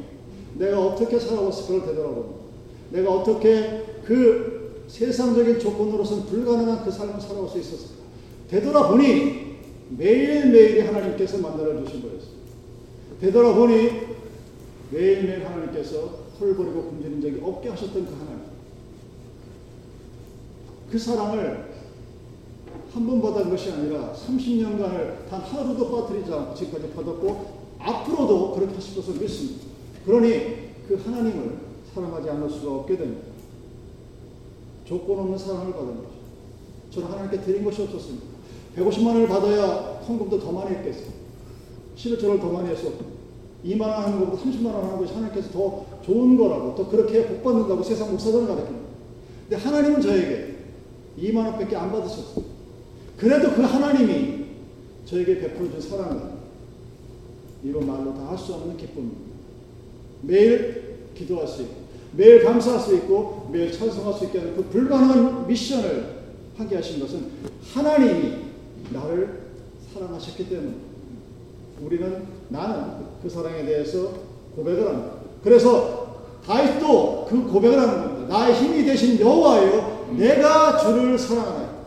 내가 0.56 0.88
어떻게 0.88 1.18
살아왔을 1.18 1.68
걸 1.68 1.88
되돌아봅니다. 1.88 2.42
내가 2.92 3.14
어떻게 3.14 4.02
그 4.04 4.84
세상적인 4.88 5.60
조건으로서는 5.60 6.26
불가능한 6.26 6.84
그 6.84 6.92
삶을 6.92 7.22
살아올 7.22 7.48
수 7.48 7.60
있었을까? 7.60 8.01
되돌아보니 8.52 9.60
매일매일이 9.98 10.82
하나님께서 10.82 11.38
만나러 11.38 11.84
주신 11.86 12.02
거였어요. 12.02 12.32
되돌아보니 13.22 13.90
매일매일 14.92 15.46
하나님께서 15.46 16.22
털 16.38 16.56
버리고 16.56 16.84
굶주린 16.90 17.22
적이 17.22 17.40
없게 17.42 17.70
하셨던 17.70 18.06
그 18.06 18.12
하나님. 18.12 18.42
그 20.92 21.00
사랑을 21.00 21.72
한 22.94 23.08
번 23.08 23.22
받은 23.22 23.50
것이 23.50 23.72
아니라 23.72 24.14
30년간을 24.14 25.30
단 25.30 25.40
하루도 25.40 25.90
빠뜨리지 25.90 26.34
않고 26.34 26.54
지금까지 26.56 26.94
받았고 26.94 27.62
앞으로도 27.80 28.54
그렇게 28.54 28.76
하실 28.76 28.98
것을 28.98 29.14
믿습니다. 29.16 29.66
그러니 30.06 30.72
그 30.90 31.02
하나님을 31.02 31.58
사랑하지 31.94 32.30
않을 32.32 32.50
수가 32.50 32.76
없게 32.76 32.98
됩니다. 32.98 33.28
조건 34.84 35.20
없는 35.20 35.38
사랑을 35.38 35.72
받은 35.72 35.88
거죠. 35.88 36.10
저는 36.92 37.08
하나님께 37.08 37.42
드린 37.46 37.64
것이 37.64 37.82
없었습니다. 37.84 38.31
150만 38.78 39.08
원을 39.08 39.28
받아야 39.28 40.02
헌금도 40.08 40.40
더 40.40 40.52
많이 40.52 40.76
했겠어요. 40.76 41.12
11조를 41.96 42.40
더 42.40 42.50
많이 42.52 42.70
했었고 42.70 43.22
2만 43.66 43.82
원 43.82 43.92
하는 44.04 44.20
것보다 44.20 44.44
30만 44.44 44.66
원 44.74 44.86
하는 44.86 44.98
것이 44.98 45.14
하나님께서 45.14 45.52
더 45.52 45.86
좋은 46.04 46.38
거라고 46.38 46.74
또 46.76 46.88
그렇게 46.88 47.26
복 47.28 47.44
받는다고 47.44 47.84
세상 47.84 48.10
목사들은 48.12 48.48
가르칩니다. 48.48 48.88
근데 49.50 49.64
하나님은 49.64 50.02
저에게 50.02 50.56
2만 51.20 51.38
원밖에 51.38 51.76
안 51.76 51.92
받으셨어요. 51.92 52.44
그래도 53.18 53.52
그 53.54 53.62
하나님이 53.62 54.46
저에게 55.06 55.40
베풀어 55.40 55.70
준 55.70 55.82
사랑은 55.82 56.32
이로 57.64 57.82
말로 57.82 58.14
다 58.16 58.30
할 58.32 58.38
수 58.38 58.54
없는 58.56 58.78
기쁨입니다. 58.78 59.20
매일 60.22 61.10
기도할 61.16 61.48
수 61.48 61.62
있고 61.64 61.76
매일 62.16 62.44
감사할 62.44 62.80
수 62.80 62.96
있고 62.96 63.50
매일 63.52 63.72
찬송할 63.72 64.14
수 64.18 64.26
있게 64.26 64.40
하는 64.40 64.56
그 64.56 64.64
불가능한 64.64 65.48
미션을 65.48 66.22
하게 66.58 66.76
하신 66.78 67.00
것은 67.00 67.28
하나님이 67.74 68.51
나를 68.90 69.42
사랑하셨기 69.94 70.50
때문에 70.50 70.74
우리는 71.82 72.24
나는 72.50 73.06
그 73.22 73.30
사랑에 73.30 73.64
대해서 73.66 74.12
고백을 74.56 74.88
합니다. 74.88 75.14
그래서 75.44 76.26
다윗도 76.46 77.28
그 77.30 77.44
고백을 77.44 77.80
하는 77.80 78.02
겁니다. 78.02 78.38
나의 78.38 78.56
힘이 78.56 78.86
되신 78.86 79.20
여호와여, 79.20 80.16
내가 80.18 80.78
주를 80.78 81.18
사랑하나요. 81.18 81.82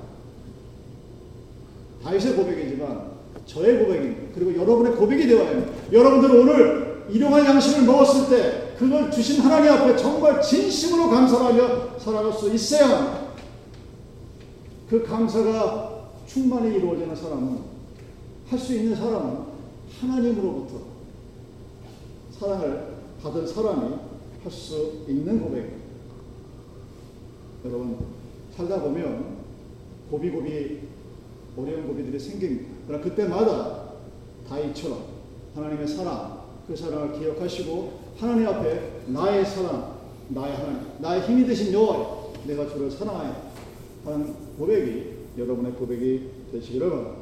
다윗의 2.03 2.35
고백이지만 2.35 3.15
저의 3.47 3.79
고백입니다. 3.79 4.35
그리고 4.35 4.61
여러분의 4.61 4.95
고백이 4.95 5.27
되어야. 5.27 5.65
여러분들 5.93 6.39
오늘 6.39 7.05
일용할 7.11 7.45
양식을 7.45 7.85
먹었을 7.85 8.29
때 8.29 8.75
그걸 8.79 9.11
주신 9.11 9.41
하나님 9.41 9.73
앞에 9.73 9.97
정말 9.97 10.41
진심으로 10.41 11.11
감사하며 11.11 11.99
살아갈 11.99 12.33
수 12.33 12.53
있어야 12.53 12.89
합니다. 12.89 13.19
그 14.89 15.03
감사가 15.03 15.94
충만히 16.27 16.77
이루어지는 16.77 17.15
사람은 17.15 17.75
할 18.49 18.59
수 18.59 18.75
있는 18.75 18.95
사람은 18.95 19.45
하나님으로부터 20.01 20.81
사랑을 22.39 22.95
받은 23.23 23.47
사람이 23.47 23.95
할 24.43 24.53
수 24.53 25.05
있는 25.09 25.41
고백입니다. 25.41 25.85
여러분 27.65 27.97
살다 28.55 28.83
보면 28.83 29.39
고비고비 30.11 30.81
어려운 31.57 31.87
고비들이 31.87 32.19
생깁니다. 32.19 32.69
그러나 32.87 33.03
그때마다 33.03 33.85
다이처럼 34.49 35.03
하나님의 35.55 35.89
사랑, 35.89 36.43
그 36.67 36.77
사랑을 36.77 37.19
기억하시고 37.19 38.01
하나님 38.19 38.47
앞에 38.49 39.05
나의 39.07 39.47
사랑, 39.47 39.95
나의 40.29 40.55
하나님, 40.57 40.81
나의 40.99 41.23
힘이 41.23 41.47
되신 41.47 41.73
여호와 41.73 42.25
내가 42.47 42.69
주를 42.69 42.91
사랑하여 42.91 43.51
하는 44.05 44.35
고백이 44.59 45.14
여러분의 45.37 45.73
고백이 45.73 46.31
되시기를 46.53 46.91
바랍니다. 46.91 47.17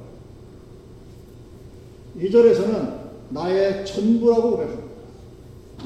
2절에서는 2.18 3.02
나의 3.30 3.86
전부라고 3.86 4.50
고백합니다. 4.50 4.92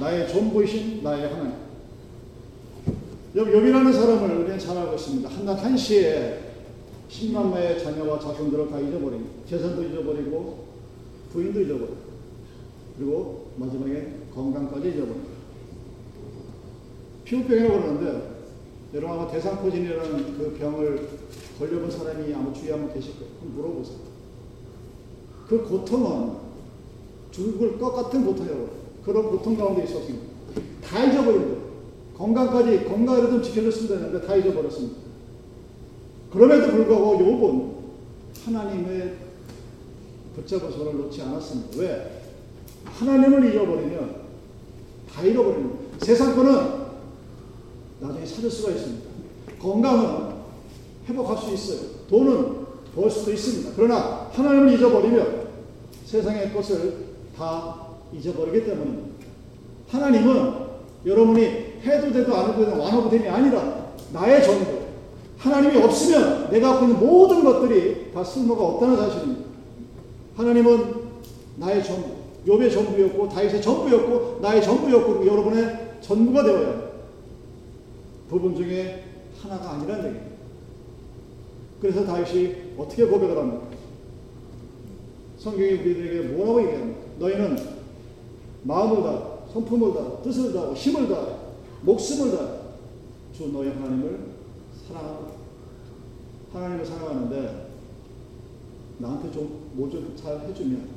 나의 0.00 0.28
전부이신 0.28 1.02
나의 1.02 1.28
하나님. 1.33 1.54
여비라는 3.37 3.92
사람을 3.92 4.37
우리는 4.38 4.59
잘 4.59 4.76
알고 4.76 4.95
있습니다. 4.95 5.28
한낮 5.28 5.62
한시에 5.62 6.40
10만 7.09 7.50
마의 7.50 7.78
자녀와 7.78 8.18
자손들을 8.18 8.71
다 8.71 8.80
잊어버립니다. 8.80 9.47
재산도 9.49 9.85
잊어버리고 9.85 10.66
부인도 11.33 11.61
잊어버리고 11.61 11.97
그리고 12.97 13.50
마지막에 13.56 14.14
건강까지 14.35 14.88
잊어버립니다. 14.88 15.37
피부병이라고 17.25 17.83
그러는데 17.83 18.36
여러분 18.95 19.19
아마 19.19 19.31
대상포진이라는 19.31 20.38
그 20.38 20.57
병을 20.59 21.09
걸려본 21.59 21.90
사람이 21.90 22.33
아마 22.35 22.52
주위에 22.52 22.73
한번 22.73 22.95
계실 22.95 23.14
거예요. 23.19 23.33
물어보세요. 23.55 23.99
그 25.49 25.62
고통은 25.64 26.37
죽을 27.31 27.78
것 27.78 27.93
같은 27.93 28.25
고통이라고 28.25 28.69
그런 29.05 29.31
고통 29.31 29.57
가운데 29.57 29.85
있었습니다. 29.85 30.26
다 30.83 31.05
잊어버린 31.05 31.43
거예요. 31.43 31.66
건강까지 32.16 32.85
건강을 32.85 33.31
좀 33.31 33.43
지켜줬으면 33.43 33.88
되는데 33.88 34.26
다 34.26 34.35
잊어버렸습니다. 34.37 34.97
그럼에도 36.33 36.73
불구하고 36.73 37.19
욥은 37.19 38.47
하나님의 38.47 39.14
붙잡은 40.35 40.71
손을 40.71 40.97
놓지 40.97 41.23
않았습니다. 41.23 41.81
왜? 41.81 42.23
하나님을 42.85 43.45
잃어버리면 43.52 44.16
다 45.12 45.23
잃어버리는 45.23 45.69
거예요. 45.69 45.87
세상 45.99 46.35
거는 46.37 46.86
나중에 48.00 48.25
찾을 48.25 48.50
수가 48.50 48.73
있습니다. 48.73 49.07
건강은 49.61 50.37
회복할 51.09 51.37
수 51.38 51.53
있어요. 51.53 51.88
돈은 52.09 52.67
벌 52.95 53.11
수도 53.11 53.33
있습니다. 53.33 53.73
그러나 53.76 54.29
하나님을 54.33 54.75
잊어버리면 54.75 55.47
세상의 56.05 56.53
것을 56.53 57.07
다 57.37 57.87
잊어버리기 58.12 58.67
때문입니다. 58.67 59.26
하나님은 59.88 60.67
여러분이 61.05 61.43
해도 61.85 62.13
돼도 62.13 62.35
안 62.35 62.50
해도 62.50 62.65
되는 62.65 62.78
완화부됨이 62.78 63.28
아니라 63.28 63.93
나의 64.13 64.43
전부. 64.43 64.87
하나님이 65.39 65.82
없으면 65.82 66.50
내가 66.50 66.73
갖고 66.73 66.87
있는 66.87 66.99
모든 66.99 67.45
것들이 67.45 68.11
다 68.13 68.25
쓸모가 68.25 68.65
없다는 68.65 68.97
사실입니다. 68.97 69.47
하나님은 70.37 70.95
나의 71.56 71.85
전부, 71.85 72.09
욥의 72.47 72.73
전부였고 72.73 73.28
다윗의 73.28 73.63
전부였고 73.63 74.39
나의 74.41 74.63
전부였고 74.63 75.26
여러분의 75.26 75.99
전부가 76.00 76.43
되어야 76.43 76.69
합니다. 76.69 76.85
부분 78.28 78.54
중에 78.54 79.04
하나가 79.41 79.73
아니란 79.73 79.99
얘기입니다. 79.99 80.36
그래서 81.80 82.04
다윗이 82.04 82.75
어떻게 82.78 83.04
고백을 83.06 83.36
합니까? 83.36 83.67
성경이 85.39 85.73
우리들에게 85.73 86.28
뭐라고 86.28 86.62
얘기합니까? 86.62 87.00
너희는 87.19 87.56
마음을 88.65 89.02
다, 89.02 89.28
성품을 89.52 89.95
다, 89.95 90.23
뜻을 90.23 90.52
다, 90.52 90.73
힘을 90.73 91.08
다, 91.08 91.36
목숨을 91.82 92.36
다, 92.36 92.56
주 93.32 93.49
너희 93.52 93.69
하나님을 93.69 94.19
사랑하라. 94.89 95.19
하나님을 96.52 96.86
사랑하는데 96.86 97.67
나한테 98.99 99.30
좀 99.30 99.67
뭐 99.76 99.91
좀 99.91 100.17
잘 100.17 100.41
해주면 100.41 100.89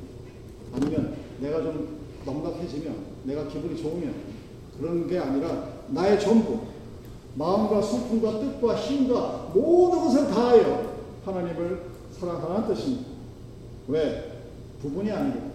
아니면 0.72 1.14
내가 1.38 1.62
좀 1.62 1.98
넉넉해지면 2.24 2.94
내가 3.24 3.46
기분이 3.46 3.76
좋으면 3.76 4.14
그런 4.78 5.06
게 5.06 5.18
아니라 5.18 5.68
나의 5.88 6.18
전부 6.18 6.60
마음과 7.34 7.82
성품과 7.82 8.40
뜻과 8.40 8.74
힘과 8.76 9.50
모든 9.54 10.00
것을 10.00 10.28
다하여 10.28 10.94
하나님을 11.24 11.82
사랑하라는 12.18 12.74
뜻입니다. 12.74 13.04
왜? 13.88 14.32
부분이 14.82 15.10
아니고 15.10 15.50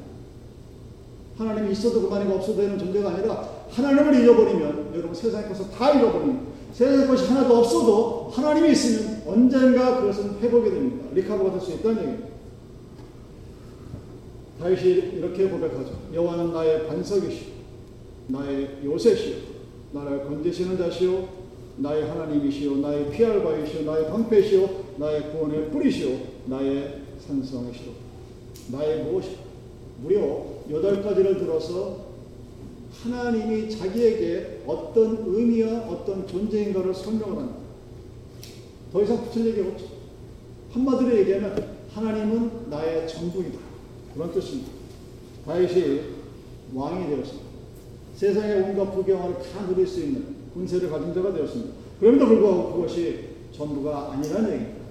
하나님이 1.38 1.71
있어도 1.71 2.03
그만이고 2.03 2.35
없어도 2.35 2.57
되는 2.61 2.77
존재가 2.77 3.09
아니라 3.09 3.49
하나님을 3.69 4.15
잃어버리면 4.21 4.91
여러분 4.95 5.13
세상의 5.13 5.49
것을 5.49 5.69
다 5.71 5.91
잃어버립니다. 5.91 6.55
세상의 6.71 7.07
것이 7.07 7.25
하나도 7.27 7.57
없어도 7.57 8.31
하나님이 8.33 8.71
있으면 8.71 9.23
언젠가 9.27 9.99
그것은 9.99 10.39
회복이 10.39 10.69
됩니다. 10.69 11.05
리카버가 11.13 11.51
될 11.51 11.61
수 11.61 11.71
있다는 11.73 11.97
얘기입니다. 11.97 12.35
다윗이 14.59 15.17
이렇게 15.17 15.49
고백하죠. 15.49 15.91
여호와는 16.13 16.53
나의 16.53 16.88
반석이시오. 16.88 17.47
나의 18.27 18.79
요새시오. 18.83 19.35
나를 19.91 20.25
건지시는 20.25 20.77
자시오. 20.77 21.27
나의 21.77 22.07
하나님이시오. 22.07 22.77
나의 22.77 23.11
피할 23.11 23.43
바이시오. 23.43 23.83
나의 23.83 24.07
방패시오. 24.07 24.69
나의 24.97 25.31
구원의 25.31 25.71
뿌리시오. 25.71 26.17
나의 26.45 27.01
산성이시오. 27.19 27.91
나의 28.71 29.03
무엇이오. 29.03 29.45
무려 30.01 30.45
여덟 30.71 31.01
가지를 31.01 31.38
들어서 31.38 32.05
하나님이 33.03 33.69
자기에게 33.69 34.61
어떤 34.65 35.23
의미와 35.27 35.81
어떤 35.81 36.27
존재인가를 36.27 36.93
설명을 36.93 37.38
합니다. 37.38 37.59
더 38.91 39.03
이상 39.03 39.23
붙일 39.25 39.47
얘기 39.47 39.61
없죠. 39.61 39.85
한마디로 40.71 41.17
얘기하면 41.19 41.75
하나님은 41.93 42.69
나의 42.69 43.07
전부이다. 43.07 43.59
그런 44.13 44.31
뜻입니다. 44.31 44.71
다윗이 45.45 46.01
왕이 46.73 47.07
되었습니다. 47.07 47.45
세상의 48.15 48.61
온갖 48.61 48.91
부경화를 48.91 49.35
다 49.35 49.65
누릴 49.67 49.85
수 49.85 50.01
있는 50.01 50.34
군세를 50.55 50.89
가진 50.89 51.13
자가 51.13 51.33
되었습니다. 51.33 51.73
그럼에도 51.99 52.27
불구하고 52.27 52.73
그것이 52.73 53.29
전부가 53.51 54.13
아니라는 54.13 54.53
얘기입니다. 54.53 54.85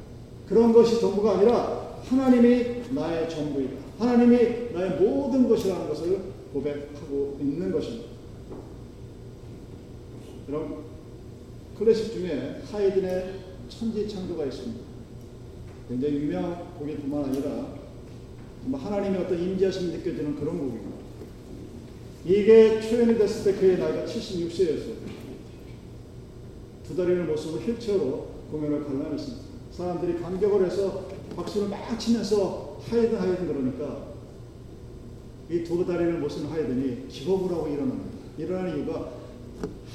그런 0.46 0.72
것이 0.72 1.00
전부가 1.00 1.38
아니라 1.38 2.00
하나님이 2.04 2.82
나의 2.90 3.28
전부이다. 3.28 3.72
하나님이 3.98 4.72
나의 4.74 5.00
모든 5.00 5.48
것이라는 5.48 5.88
것을 5.88 6.20
고백하고 6.52 7.38
있는 7.40 7.72
것입니다. 7.72 8.08
여러분, 10.48 10.84
클래식 11.78 12.12
중에 12.12 12.60
하이든의 12.70 13.40
천지창조가 13.68 14.44
있습니다. 14.44 14.80
굉장히 15.88 16.14
유명한 16.16 16.74
곡일 16.78 16.98
뿐만 16.98 17.24
아니라 17.24 17.74
하나님의 18.72 19.22
어떤 19.22 19.38
임재하심이 19.38 19.96
느껴지는 19.96 20.36
그런 20.36 20.58
곡입니다. 20.58 20.94
이게 22.26 22.80
초연이 22.80 23.18
됐을 23.18 23.52
때 23.52 23.60
그의 23.60 23.78
나이가 23.78 24.04
76세였어요. 24.04 25.23
두 26.86 26.94
다리를 26.96 27.24
못 27.24 27.36
쓰고 27.36 27.58
휠체어로 27.58 28.26
공연을 28.50 28.84
관람했습니다. 28.84 29.44
사람들이 29.72 30.20
감격을 30.20 30.66
해서 30.66 31.06
박수를 31.36 31.68
막 31.68 31.98
치면서 31.98 32.78
하이든 32.88 33.18
하이든 33.18 33.46
그러니까 33.46 34.14
이 35.50 35.62
두 35.64 35.84
다리를 35.84 36.18
못 36.20 36.28
쓰는 36.28 36.48
하이든이 36.50 37.08
기겁을 37.08 37.50
하고 37.50 37.66
일어납니다. 37.68 38.10
일어나는 38.38 38.76
이유가 38.76 39.10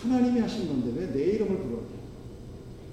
하나님이 0.02 0.40
하신 0.40 0.68
건데 0.68 0.94
왜 1.00 1.08
내 1.14 1.32
이름을 1.36 1.58
부르냐. 1.58 1.80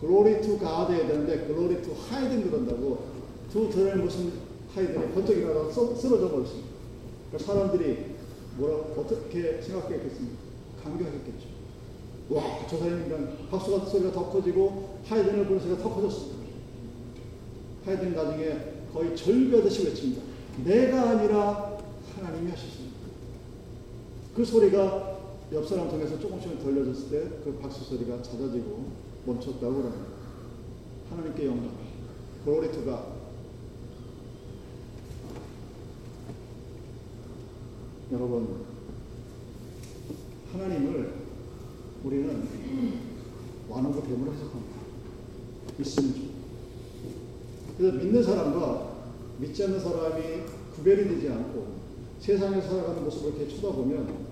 Glory 0.00 0.40
to 0.42 0.58
God 0.58 0.92
해야 0.92 1.06
되는데 1.06 1.46
Glory 1.46 1.80
to 1.82 1.92
하이든 2.08 2.50
그런다고 2.50 3.06
두 3.50 3.70
다리를 3.70 3.96
못 3.96 4.10
쓰는 4.10 4.32
하이든이 4.74 5.12
번쩍 5.14 5.36
일어나서 5.36 5.94
쓰러져 5.94 6.30
버렸습니다. 6.30 6.68
그러니까 7.30 7.52
사람들이 7.52 7.98
뭐라 8.58 8.76
어떻게 8.96 9.60
생각했겠습니까? 9.62 10.36
감격했겠죠. 10.82 11.55
와, 12.28 12.66
저 12.68 12.78
사람이랑 12.78 13.48
박수 13.50 13.70
같은 13.72 13.88
소리가 13.88 14.12
더 14.12 14.30
커지고 14.30 14.98
하이든을 15.06 15.44
부르는 15.44 15.60
소리가 15.60 15.82
더 15.82 15.94
커졌습니다. 15.94 16.36
하이든 17.84 18.14
나중에 18.14 18.56
거의 18.92 19.16
절규하듯이 19.16 19.84
외칩니다. 19.84 20.22
내가 20.64 21.10
아니라 21.10 21.78
하나님이 22.16 22.50
하셨습니다. 22.50 22.96
그 24.34 24.44
소리가 24.44 25.16
옆 25.52 25.68
사람 25.68 25.88
통해서 25.88 26.18
조금씩 26.18 26.62
돌려줬을 26.62 27.10
때 27.10 27.36
그 27.44 27.58
박수 27.62 27.84
소리가 27.84 28.20
잦아지고 28.22 28.86
멈췄다고 29.24 29.74
그럽니다. 29.76 30.06
하나님께 31.10 31.46
영광. 31.46 31.70
to 32.44 32.84
God. 32.84 33.02
여러분, 38.12 38.64
하나님을 40.52 41.25
우리는 42.04 42.42
완화고 43.68 44.02
됨으로 44.02 44.32
해석합니다. 44.32 44.76
중. 45.82 46.30
그래서 47.76 47.96
믿는 47.96 48.22
사람과 48.22 48.96
믿지 49.38 49.64
않는 49.64 49.80
사람이 49.80 50.22
구별이 50.74 51.08
되지 51.08 51.28
않고 51.28 51.76
세상에 52.20 52.60
살아가는 52.60 53.04
모습을 53.04 53.36
이렇게 53.36 53.54
쳐다보면 53.54 54.26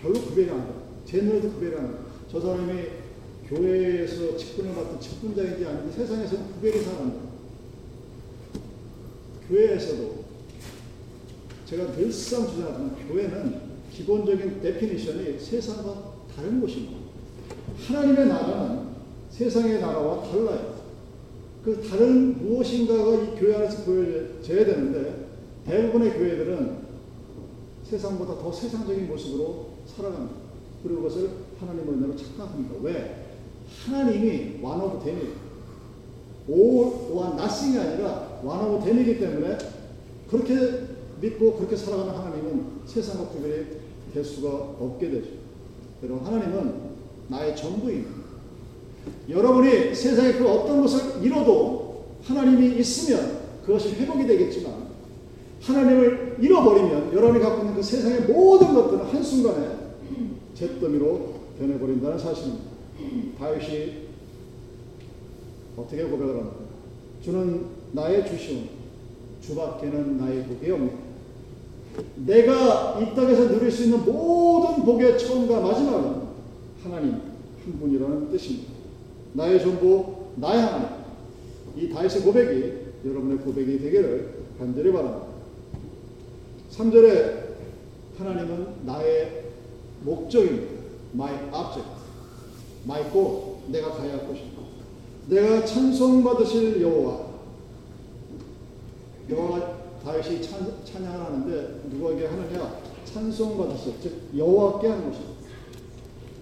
별로 0.00 0.14
구별이 0.14 0.50
안 0.50 0.64
돼요. 0.66 0.82
제 1.04 1.22
눈에도 1.22 1.50
구별이 1.50 1.76
안 1.76 1.86
돼요. 1.92 2.06
저 2.30 2.40
사람이 2.40 2.72
교회에서 3.48 4.36
직분을 4.36 4.74
맡은 4.74 5.00
직분자인지 5.00 5.64
아닌지 5.64 5.96
세상에서는 5.96 6.52
구별이 6.54 6.84
잘 6.84 6.94
안 6.96 7.10
돼요. 7.12 7.26
교회에서도 9.48 10.24
제가 11.66 11.92
늘상 11.92 12.48
주장하지만 12.48 13.08
교회는 13.08 13.60
기본적인 13.92 14.60
definition이 14.60 15.38
세상과 15.38 16.15
다른 16.36 16.60
곳입니다. 16.60 16.98
하나님의 17.86 18.26
나라는 18.26 18.88
세상의 19.30 19.80
나라와 19.80 20.22
달라요. 20.22 20.76
그 21.64 21.82
다른 21.82 22.38
무엇인가가 22.38 23.14
이 23.14 23.34
교회 23.38 23.56
안에서 23.56 23.84
보여져야 23.84 24.66
되는데 24.66 25.26
대부분의 25.66 26.12
교회들은 26.12 26.86
세상보다 27.84 28.34
더 28.38 28.52
세상적인 28.52 29.08
모습으로 29.08 29.70
살아갑니다. 29.86 30.36
그리고 30.82 31.02
그것을 31.02 31.30
하나님의 31.58 31.94
은혜로 31.94 32.16
착각합니다. 32.16 32.74
왜? 32.82 33.26
하나님이 33.84 34.58
them이에요. 35.02 35.46
all 36.48 37.10
or 37.10 37.32
nothing이 37.34 37.78
아니라 37.78 38.40
of 38.74 38.84
them이기 38.84 39.18
때문에 39.18 39.58
그렇게 40.30 40.54
믿고 41.20 41.56
그렇게 41.56 41.74
살아가는 41.74 42.12
하나님은 42.14 42.82
세상과 42.84 43.30
구별이 43.30 43.66
될 44.12 44.24
수가 44.24 44.48
없게 44.78 45.10
되죠. 45.10 45.45
여러분 46.02 46.26
하나님은 46.26 46.74
나의 47.28 47.56
전부입니다. 47.56 48.26
여러분이 49.28 49.94
세상에 49.94 50.32
그 50.32 50.48
어떤 50.48 50.80
것을 50.82 51.24
잃어도 51.24 52.06
하나님이 52.22 52.78
있으면 52.80 53.40
그것이 53.64 53.94
회복이 53.94 54.26
되겠지만 54.26 54.86
하나님을 55.60 56.36
잃어버리면 56.40 57.12
여러분이 57.14 57.42
갖고 57.42 57.62
있는 57.62 57.74
그 57.74 57.82
세상의 57.82 58.22
모든 58.22 58.74
것들은 58.74 59.06
한순간에 59.06 59.76
잿더미로 60.54 61.34
변해버린다는 61.58 62.18
사실입니다. 62.18 62.64
다윗이 63.38 64.06
어떻게 65.76 66.04
고백을 66.04 66.36
합니까? 66.36 66.56
주는 67.22 67.66
나의 67.92 68.26
주시오 68.26 68.60
주밖에는 69.40 70.18
나의 70.18 70.44
복이 70.44 70.70
없니다 70.70 71.05
내가 72.16 73.00
이 73.00 73.14
땅에서 73.14 73.48
누릴 73.48 73.70
수 73.70 73.84
있는 73.84 74.04
모든 74.04 74.84
복의 74.84 75.18
처음과 75.18 75.60
마지막은 75.60 76.22
하나님 76.82 77.12
한 77.12 77.78
분이라는 77.80 78.30
뜻입니다. 78.30 78.72
나의 79.32 79.60
전부, 79.60 80.26
나의 80.36 80.60
하나님. 80.62 80.88
이 81.76 81.90
다윗의 81.90 82.22
고백이 82.22 82.72
여러분의 83.04 83.38
고백이 83.38 83.78
되기를 83.78 84.34
간절히 84.58 84.92
바랍니다. 84.92 85.26
3절에 86.70 87.46
하나님은 88.18 88.86
나의 88.86 89.44
목적입니다. 90.02 90.76
My 91.14 91.34
object. 91.52 91.88
My 92.84 93.10
goal. 93.12 93.56
내가 93.68 93.90
가야 93.92 94.12
할 94.12 94.26
곳입니다. 94.26 94.62
내가 95.28 95.64
찬송받으실 95.64 96.80
여호와. 96.80 97.26
여호와 99.28 99.75
다윗이 100.06 100.40
찬, 100.40 100.72
찬양을 100.84 101.18
하는데 101.18 101.80
누구에게 101.90 102.26
하느냐? 102.26 102.78
찬송 103.04 103.58
받으실 103.58 103.94
즉 104.00 104.12
여호와께 104.36 104.86
하는 104.86 105.10
것입니다. 105.10 105.34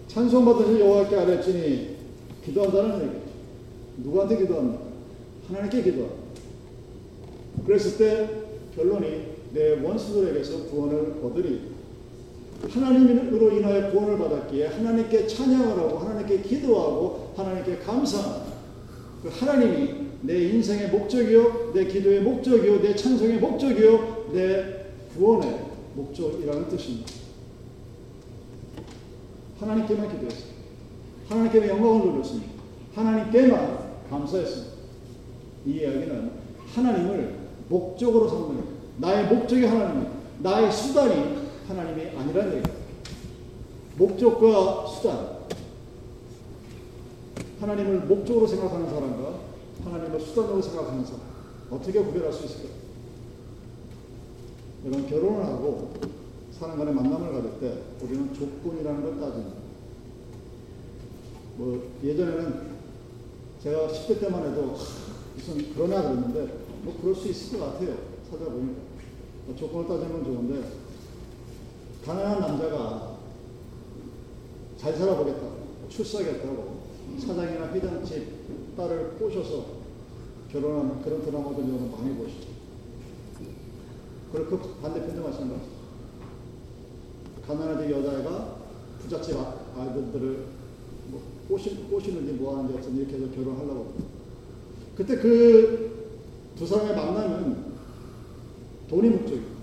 찬송 0.07 0.45
받으실 0.45 0.81
여호와께 0.81 1.17
아뢰지니 1.17 1.97
기도한다는 2.45 3.07
얘기죠. 3.07 3.21
누구한테 3.97 4.37
기도합니까? 4.37 4.85
하나님께 5.49 5.83
기도합니다. 5.83 6.25
그랬을 7.65 7.97
때 7.97 8.43
결론이 8.77 9.29
내 9.55 9.81
원수들에게서 9.81 10.65
구원을 10.67 11.23
얻으리. 11.25 11.73
하나님으로 12.69 13.51
인하여 13.51 13.91
구원을 13.91 14.19
받았기에 14.19 14.67
하나님께 14.67 15.27
찬양을 15.27 15.79
하고 15.79 15.99
하나님께 16.01 16.43
기도하고 16.43 17.33
하나님께 17.35 17.79
감사하는 17.79 18.43
그 19.23 19.31
하나님이 19.31 20.04
내 20.25 20.43
인생의 20.43 20.89
목적이요, 20.89 21.73
내 21.75 21.85
기도의 21.85 22.23
목적이요, 22.23 22.81
내 22.81 22.97
찬송의 22.97 23.39
목적이요, 23.39 24.31
내 24.33 24.87
구원의 25.15 25.61
목적이라는 25.95 26.69
뜻입니다. 26.69 27.13
하나님께만 29.61 30.11
기도했습니다. 30.11 30.55
하나님께 31.29 31.69
영광을 31.69 32.03
돌렸습니다. 32.03 32.53
하나님께만 32.95 33.79
감사했습니다. 34.09 34.75
이 35.67 35.71
이야기는 35.73 36.31
하나님을 36.75 37.35
목적으로 37.69 38.29
삼는 38.29 38.65
나의 38.99 39.27
목적이 39.27 39.67
하나님입니다. 39.67 40.13
나의 40.39 40.73
수단이 40.73 41.37
하나님이 41.69 42.17
아니라는 42.17 42.49
얘기입니다. 42.49 42.71
목적과 43.99 44.87
수단. 44.87 45.35
하나님을 47.61 48.01
목적으로 48.01 48.47
생각하는 48.47 48.87
사람과 48.87 49.54
하나님을 49.83 50.21
수단으로 50.21 50.63
생각하는 50.63 51.05
사람. 51.05 51.21
어떻게 51.71 52.03
구별할 52.03 52.33
수 52.33 52.45
있을까요? 52.45 52.75
여러분, 54.85 55.09
결혼을 55.09 55.45
하고 55.45 55.93
사람 56.53 56.79
간의 56.79 56.95
만남을 56.95 57.33
가질 57.33 57.61
때 57.61 57.79
우리는 58.03 58.33
조건이라는 58.35 59.03
걸 59.03 59.21
따집니다. 59.21 59.57
뭐, 61.57 61.91
예전에는 62.03 62.75
제가 63.63 63.89
10대 63.89 64.21
때만 64.21 64.51
해도 64.51 64.77
무슨 65.35 65.73
그러나 65.75 66.03
그랬는데 66.03 66.59
뭐 66.83 66.97
그럴 67.01 67.15
수 67.15 67.29
있을 67.29 67.59
것 67.59 67.73
같아요. 67.73 67.97
찾아보니까. 68.31 68.81
뭐 69.47 69.57
조건을 69.57 69.89
따지면 69.89 70.25
좋은데 70.25 70.69
가난한 72.05 72.41
남자가 72.41 73.17
잘 74.77 74.95
살아보겠다고 74.95 75.65
출세하겠다고 75.89 76.85
사장이나 77.19 77.73
회장집 77.73 78.29
딸을 78.77 79.17
꼬셔서 79.19 79.65
결혼하는 80.51 81.03
그런 81.03 81.23
드라마도 81.25 81.57
여러분 81.59 81.91
많이 81.91 82.15
보시죠. 82.17 82.49
그리고 84.33 84.59
그 84.59 84.75
반대편도 84.81 85.23
마찬가지. 85.23 85.63
가난한 87.47 87.91
여자애가 87.91 88.57
부잣집 89.03 89.37
아, 89.37 89.55
아이들을 89.77 90.45
뭐 91.09 91.23
꼬시, 91.49 91.77
꼬시는지 91.91 92.33
뭐 92.33 92.57
하는지 92.57 92.79
어떤 92.79 92.97
이렇게 92.97 93.17
해서 93.17 93.31
결혼하려고 93.31 93.93
그때 94.97 95.17
그 95.17 95.95
두 96.57 96.65
사람의 96.67 96.95
만남은 96.95 97.65
돈이 98.89 99.09
목적이에요. 99.09 99.55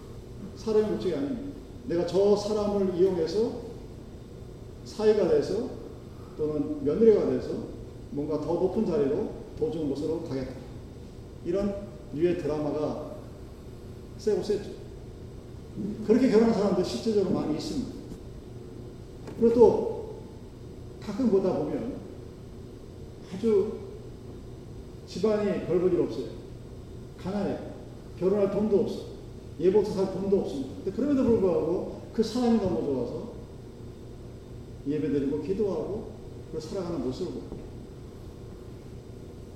사람의 0.58 0.92
목적이 0.92 1.16
아닙니다. 1.16 1.52
내가 1.88 2.06
저 2.06 2.36
사람을 2.36 2.96
이용해서 2.96 3.62
사회가 4.86 5.30
돼서 5.30 5.70
또는 6.38 6.84
며느리가 6.84 7.30
돼서 7.30 7.71
뭔가 8.12 8.40
더 8.40 8.54
높은 8.54 8.86
자리로 8.86 9.30
더 9.58 9.72
좋은 9.72 9.90
곳으로 9.90 10.24
가겠다. 10.24 10.54
이런 11.46 11.88
류의 12.14 12.38
드라마가 12.38 13.16
세고 14.18 14.44
셌죠. 14.44 14.70
그렇게 16.06 16.30
결혼한 16.30 16.54
사람들 16.54 16.84
실제적으로 16.84 17.34
많이 17.34 17.56
있습니다. 17.56 17.92
그리고 19.40 19.56
또 19.56 20.16
가끔 21.02 21.30
보다 21.30 21.58
보면 21.58 21.96
아주 23.34 23.80
집안이 25.08 25.66
별볼일 25.66 26.02
없어요. 26.02 26.26
가난해. 27.18 27.58
결혼할 28.20 28.52
돈도 28.52 28.82
없어. 28.82 29.00
예복서 29.60 29.94
살 29.94 30.14
돈도 30.14 30.40
없습니다. 30.42 30.92
그럼에도 30.96 31.24
불구하고 31.24 32.02
그 32.14 32.22
사람이 32.22 32.60
너무 32.60 32.84
좋아서 32.86 33.32
예배드리고 34.88 35.42
기도하고 35.42 36.12
그 36.52 36.60
살아가는 36.60 37.04
모습을 37.04 37.34
보고 37.34 37.61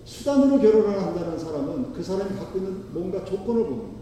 수단으로 0.05 0.59
결혼을 0.59 1.01
한다는 1.01 1.37
사람은 1.37 1.93
그 1.93 2.01
사람이 2.03 2.35
갖고 2.37 2.59
있는 2.59 2.93
뭔가 2.93 3.25
조건을 3.25 3.65
봅니다. 3.65 3.95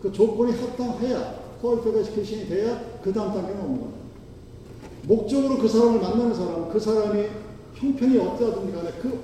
그 0.00 0.12
조건이 0.12 0.52
합당해야 0.52 1.40
퀄리피케이션이 1.60 2.46
돼야 2.48 2.80
그 3.02 3.12
다음 3.12 3.34
단계는 3.34 3.60
오는 3.62 3.80
거예요. 3.80 3.92
목적으로 5.04 5.58
그 5.58 5.68
사람을 5.68 6.00
만나는 6.00 6.34
사람은 6.34 6.68
그 6.70 6.78
사람이 6.78 7.26
형편이 7.74 8.18
어떠하든지 8.18 8.72
간에 8.72 8.90
그 9.02 9.18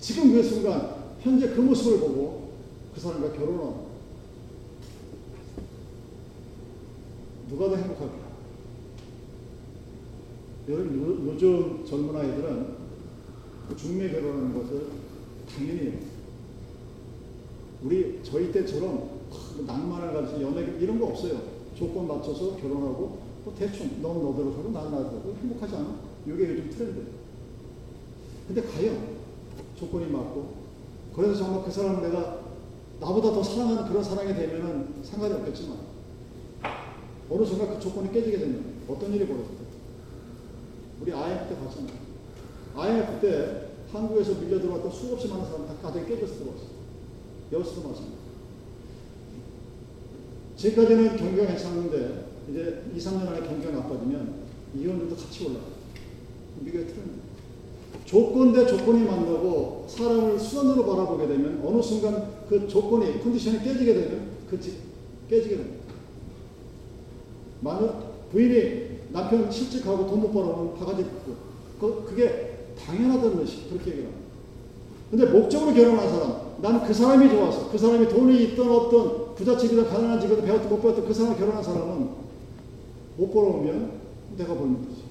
지금 0.00 0.32
그 0.32 0.42
순간 0.42 0.96
현재 1.20 1.48
그 1.50 1.60
모습을 1.60 2.00
보고 2.00 2.48
그 2.94 3.00
사람과 3.00 3.32
결혼합니다. 3.32 3.88
누가 7.50 7.68
더 7.68 7.76
행복할까? 7.76 8.28
여러분 10.68 10.98
요- 11.00 11.32
요즘 11.32 11.84
젊은 11.86 12.14
아이들은 12.16 12.66
그 13.68 13.76
중매 13.76 14.10
결혼하는 14.10 14.54
것을 14.54 14.86
당연히. 15.54 15.98
우리 17.82 18.20
저희 18.22 18.50
때처럼 18.52 19.18
막 19.30 19.66
낭만을 19.66 20.12
가지고 20.12 20.42
연애 20.42 20.62
이런 20.80 20.98
거 20.98 21.06
없어요. 21.06 21.40
조건 21.74 22.08
맞춰서 22.08 22.56
결혼하고 22.56 23.18
뭐 23.44 23.54
대충 23.56 24.02
넌 24.02 24.20
너대로 24.22 24.52
살고 24.52 24.70
난 24.70 24.90
나대로 24.90 25.34
행복하지 25.40 25.76
않아? 25.76 25.96
이게 26.26 26.50
요즘 26.50 26.70
트렌드. 26.70 27.06
근데 28.46 28.62
과연 28.62 29.18
조건이 29.78 30.10
맞고 30.10 30.68
그래서 31.14 31.34
정말 31.34 31.64
그 31.64 31.70
사람을 31.70 32.02
내가 32.02 32.40
나보다 33.00 33.32
더 33.32 33.42
사랑하는 33.42 33.88
그런 33.88 34.02
사랑이 34.02 34.34
되면은 34.34 35.04
상관이 35.04 35.34
없겠지만 35.34 35.78
어느 37.30 37.44
순간 37.44 37.68
그 37.68 37.80
조건이 37.80 38.10
깨지게 38.12 38.38
되면 38.38 38.64
어떤 38.88 39.12
일이 39.12 39.26
벌어질까? 39.26 39.58
우리 41.00 41.12
IMF 41.12 41.48
때 41.48 41.60
봤잖아요. 41.60 41.92
IMF 42.74 43.20
때 43.20 43.67
한국에서 43.92 44.34
밀려 44.40 44.60
들어왔던 44.60 44.90
수없이 44.90 45.28
많은 45.28 45.44
사람 45.46 45.66
다 45.66 45.74
가정이 45.82 46.06
깨져서 46.06 46.34
들어왔어요. 46.34 46.68
여기서도 47.52 47.88
마찬가지. 47.88 48.18
지금까지는 50.56 51.16
경기가 51.16 51.46
괜찮은데 51.46 52.26
이제 52.50 52.82
2, 52.94 52.98
3년 52.98 53.28
안에 53.28 53.40
경기가 53.46 53.72
나빠지면 53.72 54.34
이혼율도 54.76 55.16
같이 55.16 55.44
올라가요. 55.44 55.72
미국의 56.60 56.86
트렌드. 56.86 57.10
조건 58.04 58.52
대 58.52 58.66
조건이 58.66 59.04
만나고 59.04 59.86
사람을 59.88 60.38
수단으로 60.38 60.84
바라보게 60.86 61.26
되면 61.28 61.62
어느 61.64 61.80
순간 61.82 62.44
그 62.48 62.66
조건이 62.66 63.20
컨디션이 63.22 63.62
깨지게 63.62 63.94
되면 63.94 64.28
그 64.50 64.58
집 64.60 64.74
깨지게 65.28 65.56
됩니다. 65.58 65.84
만약 67.60 68.30
부인이 68.32 68.98
남편 69.12 69.50
실직하고 69.50 70.06
돈 70.06 70.20
못 70.20 70.32
벌어오면 70.32 70.74
바가지 70.78 71.04
그, 71.80 72.04
그게 72.08 72.57
당연하다는 72.78 73.36
것이 73.38 73.68
그렇게 73.68 73.90
얘기합니다. 73.90 74.28
근데 75.10 75.24
목적으로 75.26 75.72
결혼한 75.74 76.08
사람, 76.08 76.48
난 76.60 76.84
그 76.86 76.92
사람이 76.92 77.30
좋아서 77.30 77.70
그 77.70 77.78
사람이 77.78 78.08
돈이 78.08 78.44
있던 78.44 78.68
없던 78.70 79.34
부잣집이든 79.36 79.88
가난한 79.88 80.20
집이든 80.20 80.44
배웠든 80.44 80.68
못 80.68 80.82
배웠든 80.82 81.06
그 81.06 81.14
사람 81.14 81.36
결혼한 81.36 81.62
사람은 81.62 82.10
못 83.16 83.32
벌어오면 83.32 83.92
내가 84.36 84.54
벌면 84.54 84.84
되지. 84.88 85.02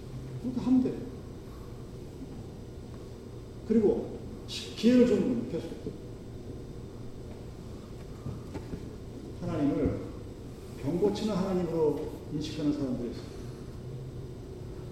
그렇게 0.43 0.62
하면 0.62 0.84
돼. 0.84 0.93
그리고 3.67 4.17
기회를 4.47 5.08
주는 5.08 5.21
거예요, 5.21 5.51
계속. 5.51 5.69
하나님을 9.41 9.99
병 10.82 10.99
고치는 10.99 11.34
하나님으로 11.36 11.99
인식하는 12.34 12.73
사람들이 12.73 13.10
있어요. 13.12 13.23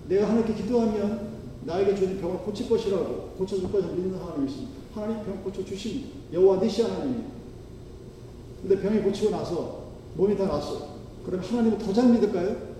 내가 0.07 0.29
하나님께 0.29 0.61
기도하면 0.61 1.34
나에게 1.65 1.95
주는 1.95 2.21
병을 2.21 2.37
고칠 2.39 2.69
것이라고 2.69 3.33
고쳐줄 3.37 3.71
것을 3.71 3.95
믿는 3.95 4.19
하나님이 4.19 4.49
있습니다. 4.49 4.73
하나님 4.93 5.25
병 5.25 5.43
고쳐주십니다. 5.43 6.09
여호와 6.33 6.61
니시 6.61 6.83
하나님입니다. 6.83 7.29
근데 8.61 8.81
병이 8.81 9.01
고치고 9.01 9.31
나서 9.31 9.85
몸이 10.15 10.37
다 10.37 10.45
났어. 10.45 10.95
그럼 11.25 11.41
하나님을 11.41 11.77
더 11.79 11.91
잘 11.91 12.11
믿을까요? 12.11 12.75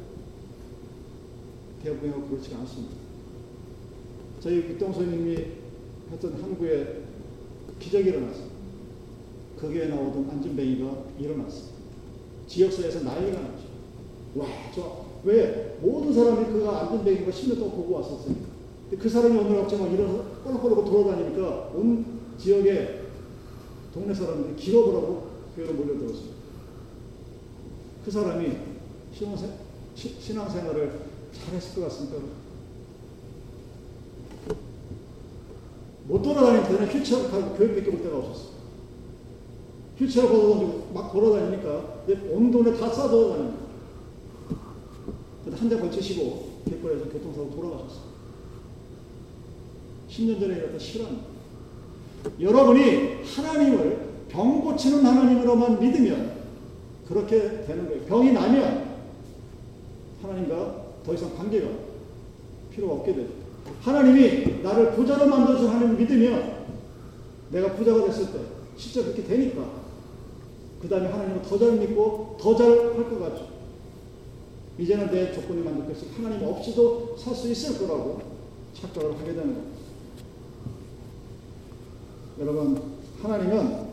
대부분 1.83 2.27
그렇지 2.29 2.53
않습니다. 2.55 2.95
저희 4.39 4.57
육동선님이 4.57 5.37
했던 6.11 6.33
한국에 6.41 7.01
기적이 7.79 8.09
일어났어요. 8.09 8.55
거기에 9.59 9.87
나오던 9.87 10.29
안진뱅이가 10.29 11.03
일어났어요. 11.19 11.75
지역사회에서 12.47 13.03
난리가 13.03 13.39
났죠. 13.39 13.63
와, 14.35 14.45
저, 14.73 15.05
왜? 15.23 15.77
모든 15.81 16.13
사람이 16.13 16.45
그가 16.45 16.81
안진뱅이가 16.81 17.31
10년 17.31 17.57
동안 17.59 17.75
보고. 17.75 18.03
근데 18.03 18.44
그 18.91 19.09
사람이 19.09 19.37
오늘 19.37 19.61
갑자기 19.61 19.81
막 19.81 19.91
일어나서 19.91 20.23
꼴록꼴록 20.43 20.85
돌아다니니까 20.85 21.71
온 21.73 22.05
지역의 22.37 23.01
동네 23.93 24.13
사람들이 24.13 24.55
하고 24.95 25.29
교회로 25.55 25.73
몰려들었어요. 25.73 26.35
그 28.03 28.11
사람이 28.11 28.57
신앙생활을 30.19 30.99
잘했을 31.33 31.75
것 31.75 31.81
같습니까? 31.87 32.17
못 36.07 36.21
돌아다닐 36.21 36.63
때는 36.63 36.87
휠체어를 36.87 37.31
타고 37.31 37.55
교회밖에 37.55 37.89
올 37.89 38.03
데가 38.03 38.17
없었어. 38.17 38.49
휠체어 39.97 40.27
걷어가지고 40.27 40.91
막 40.93 41.11
돌아다니니까 41.11 42.03
온 42.31 42.51
동네 42.51 42.77
다 42.77 42.89
싸돌아다닙니다. 42.89 43.65
근데 45.43 45.57
한 45.57 45.69
대 45.69 45.79
걸치시고 45.79 46.61
길거리에서 46.65 47.05
교통사고 47.09 47.49
돌아가셨어. 47.55 48.04
10년 50.15 50.39
전에 50.39 50.55
일어났던 50.55 50.79
실화입니다. 50.79 51.25
여러분이 52.39 53.23
하나님을 53.23 54.05
병 54.29 54.61
고치는 54.61 55.05
하나님으로만 55.05 55.79
믿으면 55.79 56.31
그렇게 57.07 57.63
되는 57.65 57.87
거예요. 57.87 58.01
병이 58.05 58.31
나면 58.31 58.95
하나님과 60.21 60.85
더 61.05 61.13
이상 61.13 61.35
관계가 61.35 61.67
필요가 62.71 62.95
없게 62.95 63.13
되죠. 63.13 63.29
하나님이 63.81 64.61
나를 64.63 64.93
부자로 64.93 65.27
만들어준 65.27 65.67
하나님을 65.67 65.97
믿으면 65.97 66.65
내가 67.51 67.73
부자가 67.75 68.05
됐을 68.05 68.31
때 68.31 68.39
실제 68.77 69.03
그렇게 69.03 69.23
되니까 69.23 69.63
그 70.81 70.89
다음에 70.89 71.07
하나님을 71.07 71.41
더 71.43 71.57
잘 71.57 71.73
믿고 71.73 72.37
더 72.39 72.55
잘 72.55 72.67
할 72.95 73.09
것 73.09 73.19
같죠. 73.19 73.47
이제는 74.77 75.09
내 75.11 75.31
조건이 75.33 75.61
만족해서 75.61 76.05
하나님 76.17 76.45
없이도 76.47 77.15
살 77.17 77.33
수 77.35 77.49
있을 77.49 77.77
거라고 77.79 78.21
착각을 78.73 79.13
하게 79.13 79.25
되는 79.27 79.53
겁니다. 79.53 79.74
여러분, 82.39 82.81
하나님은 83.21 83.85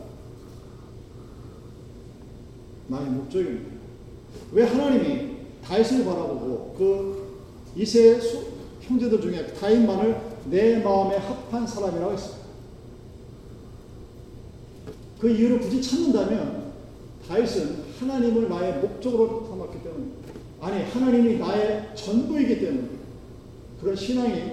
나의 2.87 3.09
목적입니다. 3.09 3.71
왜 4.51 4.63
하나님이 4.63 5.37
다윗을 5.63 6.03
바라보고 6.03 6.75
그 6.77 7.39
이세 7.75 8.19
형제들 8.81 9.21
중에 9.21 9.47
다윗만을 9.53 10.33
내 10.49 10.79
마음에 10.79 11.17
합한 11.17 11.65
사람이라고 11.65 12.13
했어요. 12.13 12.43
그 15.19 15.29
이유를 15.29 15.59
굳이 15.59 15.81
찾는다면 15.81 16.73
다윗은 17.27 17.83
하나님을 17.97 18.49
나의 18.49 18.81
목적으로 18.81 19.47
삼았기 19.47 19.81
때문에 19.81 20.05
아니 20.59 20.83
하나님이 20.83 21.37
나의 21.37 21.95
전부이기 21.95 22.59
때문에 22.59 22.89
그런 23.79 23.95
신앙이 23.95 24.51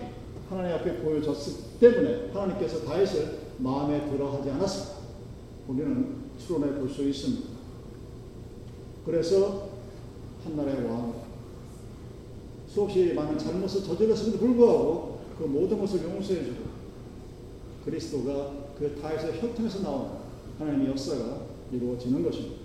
하나님 0.48 0.74
앞에 0.76 0.98
보여졌기 0.98 1.78
때문에 1.80 2.30
하나님께서 2.32 2.84
다윗을 2.84 3.39
마음에 3.62 4.08
들어 4.10 4.30
하지 4.32 4.50
않았습니다. 4.50 5.00
우리는 5.68 6.16
추론해 6.38 6.78
볼 6.78 6.88
수 6.90 7.06
있습니다. 7.08 7.48
그래서 9.04 9.70
한나라의 10.44 10.84
왕 10.84 11.14
수없이 12.68 13.12
많은 13.14 13.38
잘못을 13.38 13.82
저질렀음에도 13.82 14.38
불구하고 14.38 15.20
그 15.38 15.44
모든 15.44 15.78
것을 15.80 16.02
용서해주고 16.04 16.70
그리스도가 17.84 18.52
그 18.78 18.98
다윗의 19.00 19.40
혈통에서 19.40 19.82
나온 19.82 20.10
하나님의 20.58 20.90
역사가 20.90 21.42
이루어지는 21.72 22.22
것입니다. 22.22 22.56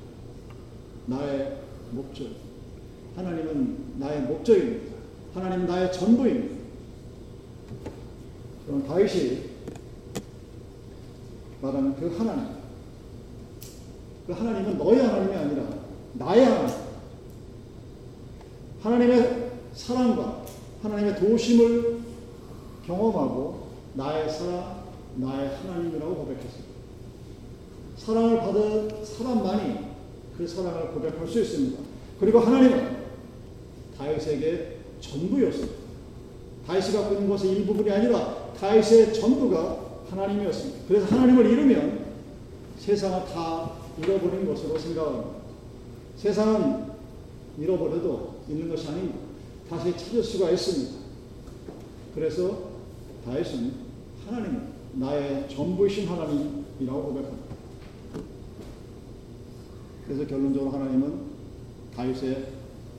나의 1.08 1.60
목적. 1.92 2.28
하나님은 3.16 4.00
나의 4.00 4.22
목적입니다. 4.24 4.96
하나님은 5.34 5.68
나의 5.68 5.94
전부입니다. 5.94 6.56
그럼 8.66 8.86
다윗이 8.88 9.55
말하는 11.66 11.96
그 11.96 12.16
하나님. 12.18 12.56
그 14.28 14.34
하나님은 14.34 14.78
너의 14.78 15.00
하나님이 15.00 15.36
아니라 15.36 15.64
나의 16.14 16.46
하나님. 16.46 16.76
하나님의 18.82 19.52
사랑과 19.74 20.46
하나님의 20.84 21.16
도심을 21.16 22.00
경험하고 22.86 23.68
나의 23.96 24.30
사랑, 24.30 24.84
나의 25.16 25.56
하나님이라고 25.58 26.16
고백했습니다. 26.16 26.76
사랑을 27.98 28.38
받은 28.40 29.04
사람만이 29.04 29.80
그 30.38 30.48
사랑을 30.48 30.92
고백할 30.92 31.28
수 31.28 31.42
있습니다. 31.42 31.82
그리고 32.20 32.40
하나님은 32.40 32.96
다윗에게 33.98 34.80
전부였습니다. 35.00 35.74
다윗이 36.68 36.94
갖고 36.94 37.14
있는 37.16 37.30
것의 37.30 37.52
일부분이 37.54 37.90
아니라 37.90 38.52
다윗의 38.60 39.14
전부가 39.14 39.85
하나님이었습니다. 40.10 40.80
그래서 40.88 41.16
하나님을 41.16 41.46
잃으면 41.46 42.06
세상을 42.78 43.26
다 43.26 43.72
잃어버린 43.98 44.46
것으로 44.46 44.78
생각합니다. 44.78 45.30
세상은 46.18 46.86
잃어버려도 47.60 48.36
있는 48.50 48.70
것이 48.70 48.88
아닙니다. 48.88 49.20
다시 49.70 49.98
찾을 49.98 50.24
수가 50.24 50.52
있습니다. 50.52 50.94
그래서 52.14 52.76
다윗은 53.26 53.72
하나님, 54.26 54.62
나의 54.94 55.50
전부이신 55.50 56.08
하나님이라고 56.08 57.04
고백합니다. 57.04 57.46
그래서 60.06 60.28
결론적으로 60.28 60.72
하나님은 60.72 61.20
다윗의 61.96 62.46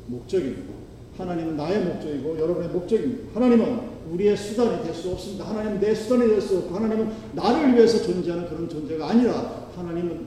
목적입니다. 0.07 0.75
하나님은 1.19 1.57
나의 1.57 1.85
목적이고 1.85 2.39
여러분의 2.39 2.69
목적입니다. 2.71 3.35
하나님은 3.35 3.96
우리의 4.13 4.37
수단이 4.37 4.83
될 4.85 4.95
수 4.95 5.11
없습니다. 5.13 5.49
하나님은 5.49 5.81
내 5.81 5.95
수단이 5.95 6.29
될 6.29 6.41
수 6.41 6.59
없고 6.59 6.75
하나님은 6.75 7.13
나를 7.35 7.75
위해서 7.75 8.03
존재하는 8.03 8.49
그런 8.49 8.69
존재가 8.69 9.11
아니라 9.11 9.69
하나님은 9.75 10.27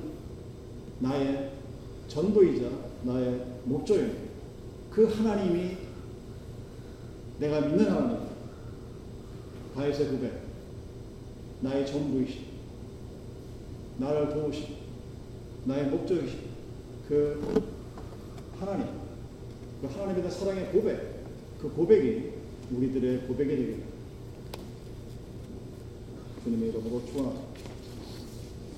나의 1.00 1.52
전부이자 2.08 2.68
나의 3.04 3.42
목적입니다. 3.66 4.20
그 4.92 5.06
하나님이 5.06 5.78
내가 7.40 7.62
믿는 7.62 7.90
하나님, 7.90 8.18
다윗의 9.76 10.08
고백, 10.10 10.34
나의 11.62 11.86
전부이시, 11.88 12.40
나를 13.98 14.30
도우시, 14.30 14.76
나의 15.66 15.86
목적이시, 15.86 16.38
그 17.08 17.64
하나님, 18.60 18.88
그 19.82 19.88
하나님에 19.88 20.16
대한 20.16 20.32
사랑의 20.32 20.72
고백, 20.72 21.24
그 21.62 21.70
고백이 21.70 22.39
우리들의 22.72 23.22
고백이 23.28 23.50
되기를 23.50 23.84
주님의 26.44 26.70
이름으로 26.70 27.06
축원합니다. 27.06 27.48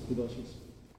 기도하시겠습니다. 0.08 0.61